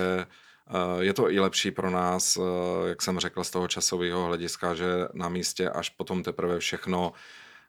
je 1.00 1.14
to 1.14 1.32
i 1.32 1.40
lepší 1.40 1.72
pro 1.72 1.90
nás, 1.90 2.38
eh, 2.38 2.90
jak 2.90 3.02
jsem 3.02 3.20
řekl, 3.20 3.44
z 3.44 3.50
toho 3.50 3.68
časového 3.68 4.26
hlediska, 4.26 4.76
že 4.76 4.86
na 5.14 5.30
místě 5.30 5.70
až 5.70 5.90
potom 5.90 6.24
teprve 6.24 6.60
všechno 6.60 7.14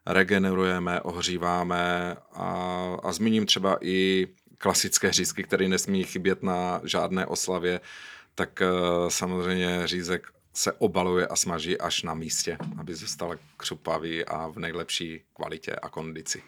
regenerujeme, 0.05 1.01
ohříváme 1.01 2.15
a, 2.33 2.47
a 3.03 3.11
zmíním 3.11 3.45
třeba 3.45 3.77
i 3.81 4.27
klasické 4.57 5.11
řízky, 5.11 5.43
které 5.43 5.67
nesmí 5.67 6.03
chybět 6.03 6.43
na 6.43 6.81
žádné 6.83 7.25
oslavě, 7.25 7.81
tak 8.35 8.61
eh, 8.61 8.67
samozřejmě 9.07 9.87
řízek 9.87 10.27
se 10.53 10.71
obaluje 10.71 11.27
a 11.27 11.35
smaží 11.35 11.77
až 11.77 12.03
na 12.03 12.13
místě, 12.13 12.57
aby 12.79 12.95
zůstal 12.95 13.35
křupavý 13.57 14.25
a 14.25 14.47
v 14.47 14.59
nejlepší 14.59 15.21
kvalitě 15.33 15.75
a 15.75 15.89
kondici. 15.89 16.43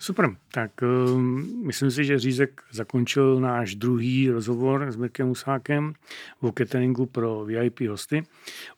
Super, 0.00 0.36
tak 0.52 0.70
uh, 0.82 1.20
myslím 1.66 1.90
si, 1.90 2.04
že 2.04 2.18
Řízek 2.18 2.60
zakončil 2.72 3.40
náš 3.40 3.74
druhý 3.74 4.30
rozhovor 4.30 4.92
s 4.92 4.96
Mirkem 4.96 5.30
Usákem 5.30 5.92
o 6.40 6.52
cateringu 6.52 7.06
pro 7.06 7.44
VIP 7.44 7.80
hosty. 7.80 8.22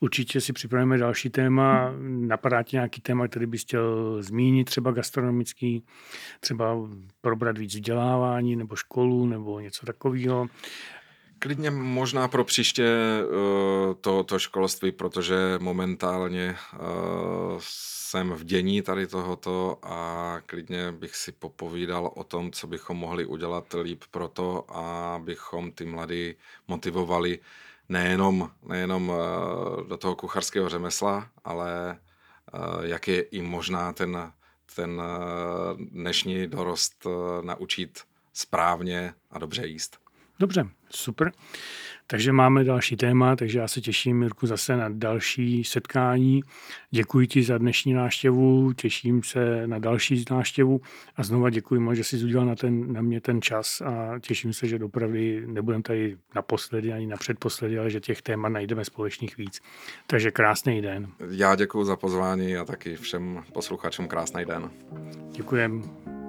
Určitě 0.00 0.40
si 0.40 0.52
připravíme 0.52 0.98
další 0.98 1.30
téma. 1.30 1.92
Napadá 2.02 2.62
ti 2.62 2.76
nějaký 2.76 3.00
téma, 3.00 3.28
který 3.28 3.46
bys 3.46 3.62
chtěl 3.62 4.16
zmínit, 4.22 4.64
třeba 4.64 4.90
gastronomický, 4.90 5.84
třeba 6.40 6.76
probrat 7.20 7.58
víc 7.58 7.74
vzdělávání 7.74 8.56
nebo 8.56 8.76
školu 8.76 9.26
nebo 9.26 9.60
něco 9.60 9.86
takového. 9.86 10.48
Klidně 11.42 11.70
možná 11.70 12.28
pro 12.28 12.44
příště 12.44 12.84
eh, 12.84 13.94
to, 14.00 14.24
to 14.24 14.38
školství, 14.38 14.92
protože 14.92 15.36
momentálně 15.60 16.56
eh, 16.74 16.78
jsem 17.58 18.30
v 18.30 18.44
dění 18.44 18.82
tady 18.82 19.06
tohoto 19.06 19.78
a 19.82 20.36
klidně 20.46 20.92
bych 20.92 21.16
si 21.16 21.32
popovídal 21.32 22.12
o 22.14 22.24
tom, 22.24 22.52
co 22.52 22.66
bychom 22.66 22.96
mohli 22.96 23.24
udělat 23.24 23.74
líp 23.82 24.04
pro 24.10 24.28
to, 24.28 24.76
abychom 24.76 25.72
ty 25.72 25.84
mladí 25.84 26.34
motivovali 26.68 27.38
nejenom, 27.88 28.50
nejenom 28.62 29.12
eh, 29.12 29.88
do 29.88 29.96
toho 29.96 30.16
kucharského 30.16 30.68
řemesla, 30.68 31.28
ale 31.44 31.98
jak 32.82 33.08
je 33.08 33.22
i 33.22 33.42
možná 33.42 33.92
ten, 33.92 34.32
ten 34.74 35.02
dnešní 35.78 36.46
dorost 36.46 37.06
naučit 37.42 38.00
správně 38.32 39.14
a 39.30 39.38
dobře 39.38 39.66
jíst. 39.66 40.09
Dobře, 40.40 40.68
super. 40.90 41.32
Takže 42.06 42.32
máme 42.32 42.64
další 42.64 42.96
téma, 42.96 43.36
takže 43.36 43.58
já 43.58 43.68
se 43.68 43.80
těším, 43.80 44.18
Mirku, 44.18 44.46
zase 44.46 44.76
na 44.76 44.88
další 44.88 45.64
setkání. 45.64 46.42
Děkuji 46.90 47.26
ti 47.26 47.42
za 47.42 47.58
dnešní 47.58 47.92
návštěvu, 47.92 48.72
těším 48.72 49.22
se 49.22 49.66
na 49.66 49.78
další 49.78 50.24
návštěvu 50.30 50.80
a 51.16 51.22
znova 51.22 51.50
děkuji 51.50 51.80
moc, 51.80 51.96
že 51.96 52.04
jsi 52.04 52.24
udělal 52.24 52.46
na, 52.46 52.54
ten, 52.54 52.92
na 52.92 53.02
mě 53.02 53.20
ten 53.20 53.42
čas 53.42 53.80
a 53.80 54.18
těším 54.20 54.52
se, 54.52 54.68
že 54.68 54.78
dopravdy 54.78 55.42
nebudeme 55.46 55.82
tady 55.82 56.16
naposledy 56.34 56.92
ani 56.92 57.06
na 57.06 57.16
předposledy, 57.16 57.78
ale 57.78 57.90
že 57.90 58.00
těch 58.00 58.22
témat 58.22 58.48
najdeme 58.48 58.84
společných 58.84 59.36
víc. 59.36 59.60
Takže 60.06 60.30
krásný 60.30 60.82
den. 60.82 61.08
Já 61.30 61.54
děkuji 61.54 61.84
za 61.84 61.96
pozvání 61.96 62.56
a 62.56 62.64
taky 62.64 62.96
všem 62.96 63.42
posluchačům 63.52 64.08
krásný 64.08 64.44
den. 64.44 64.70
Děkujeme. 65.32 66.19